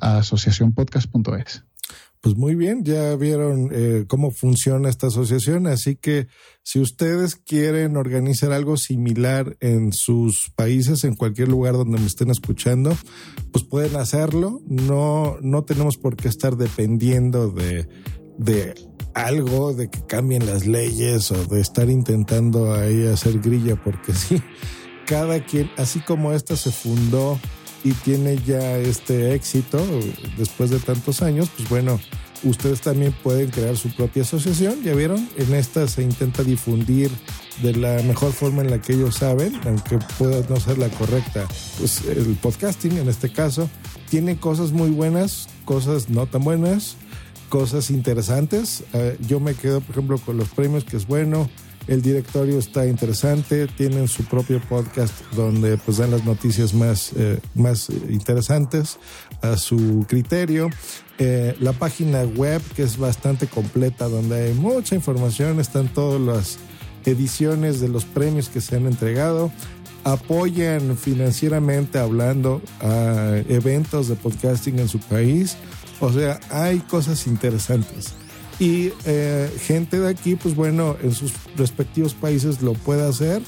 [2.21, 6.27] Pues muy bien, ya vieron eh, cómo funciona esta asociación, así que
[6.63, 12.31] si ustedes quieren organizar algo similar en sus países, en cualquier lugar donde me estén
[12.31, 12.97] escuchando,
[13.51, 14.61] pues pueden hacerlo.
[14.67, 17.87] No, no tenemos por qué estar dependiendo de,
[18.37, 18.73] de
[19.13, 24.41] algo, de que cambien las leyes o de estar intentando ahí hacer grilla, porque sí,
[25.05, 27.39] cada quien, así como esta se fundó
[27.87, 29.81] y tiene ya este éxito
[30.37, 31.97] después de tantos años, pues bueno,
[32.43, 34.83] ustedes también pueden crear su propia asociación.
[34.83, 37.09] Ya vieron, en esta se intenta difundir
[37.61, 41.47] de la mejor forma en la que ellos saben, aunque pueda no ser la correcta.
[41.77, 43.69] Pues el podcasting, en este caso,
[44.09, 46.97] tiene cosas muy buenas, cosas no tan buenas,
[47.47, 48.83] cosas interesantes.
[48.91, 51.49] Eh, yo me quedo, por ejemplo, con los premios, que es bueno.
[51.87, 57.39] El directorio está interesante, tienen su propio podcast donde pues dan las noticias más, eh,
[57.55, 58.97] más interesantes
[59.41, 60.69] a su criterio.
[61.17, 66.57] Eh, la página web que es bastante completa donde hay mucha información, están todas las
[67.05, 69.49] ediciones de los premios que se han entregado.
[70.03, 75.55] Apoyan financieramente hablando a eventos de podcasting en su país.
[76.01, 78.13] O sea, hay cosas interesantes
[78.59, 83.41] y eh, gente de aquí, pues bueno, en sus respectivos países lo puede hacer.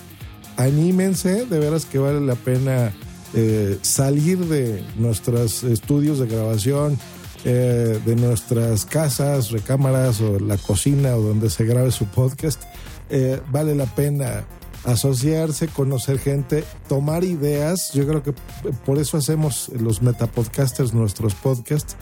[0.58, 2.94] Anímense, de veras que vale la pena
[3.34, 7.00] eh, salir de nuestros estudios de grabación,
[7.44, 12.62] eh, de nuestras casas, recámaras o la cocina o donde se grabe su podcast.
[13.52, 14.46] vale la pena
[14.84, 17.92] asociarse, conocer gente, tomar ideas.
[17.94, 18.34] Yo creo que
[18.86, 21.96] por eso hacemos los metapodcasters nuestros podcasts,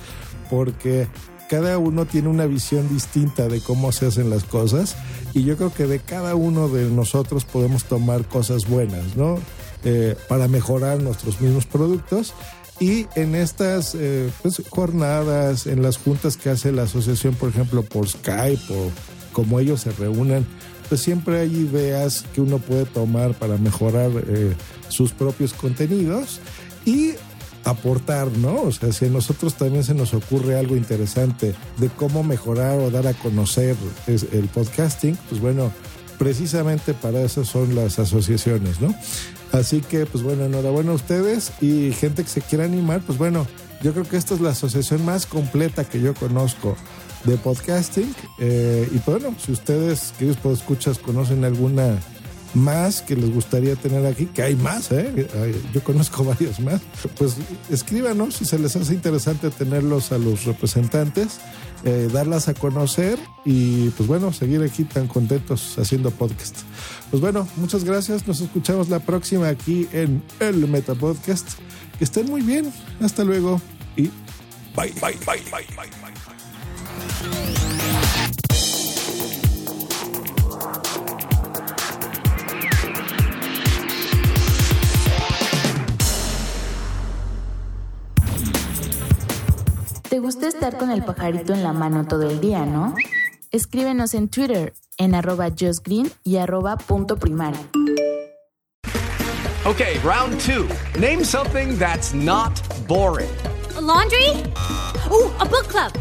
[0.49, 1.07] porque
[1.49, 4.95] cada uno tiene una visión distinta de cómo se hacen las cosas
[5.33, 9.39] y yo creo que de cada uno de nosotros podemos tomar cosas buenas, ¿no?
[9.83, 12.33] Eh, para mejorar nuestros mismos productos.
[12.79, 17.83] Y en estas eh, pues, jornadas, en las juntas que hace la asociación, por ejemplo,
[17.83, 18.91] por Skype o
[19.31, 20.45] como ellos se reúnen,
[20.89, 24.55] pues siempre hay ideas que uno puede tomar para mejorar eh,
[24.89, 26.39] sus propios contenidos.
[26.85, 27.13] Y
[27.67, 28.61] aportar, ¿no?
[28.61, 32.89] O sea, si a nosotros también se nos ocurre algo interesante de cómo mejorar o
[32.89, 33.75] dar a conocer
[34.07, 35.71] el podcasting, pues bueno,
[36.17, 38.95] precisamente para eso son las asociaciones, ¿no?
[39.51, 43.45] Así que, pues bueno, enhorabuena a ustedes y gente que se quiera animar, pues bueno,
[43.81, 46.75] yo creo que esta es la asociación más completa que yo conozco
[47.25, 48.13] de podcasting.
[48.39, 51.99] Eh, y pues bueno, si ustedes, queridos escuchas, conocen alguna
[52.53, 55.27] más que les gustaría tener aquí, que hay más, ¿eh?
[55.73, 56.81] yo conozco varios más,
[57.17, 57.35] pues
[57.69, 61.39] escríbanos si se les hace interesante tenerlos a los representantes,
[61.83, 66.57] eh, darlas a conocer y pues bueno, seguir aquí tan contentos haciendo podcast.
[67.11, 71.47] Pues bueno, muchas gracias, nos escuchamos la próxima aquí en el Meta Podcast.
[71.97, 72.71] Que estén muy bien,
[73.01, 73.61] hasta luego
[73.95, 74.03] y
[74.75, 75.89] bye, bye, bye, bye, bye.
[76.01, 77.66] bye.
[90.09, 92.95] Te gusta estar con el pajarito en la mano todo el día, ¿no?
[93.51, 97.59] Escríbenos en Twitter en arroba justgreen y arroba punto primario.
[99.65, 100.69] Okay, round two.
[100.97, 102.53] Name something that's not
[102.87, 103.29] boring.
[103.75, 104.29] A laundry?
[105.11, 105.91] Ooh, a book club.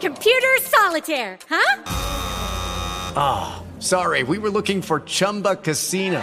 [0.00, 1.82] Computer solitaire, huh?
[3.16, 6.22] Ah, oh, sorry, we were looking for Chumba Casino.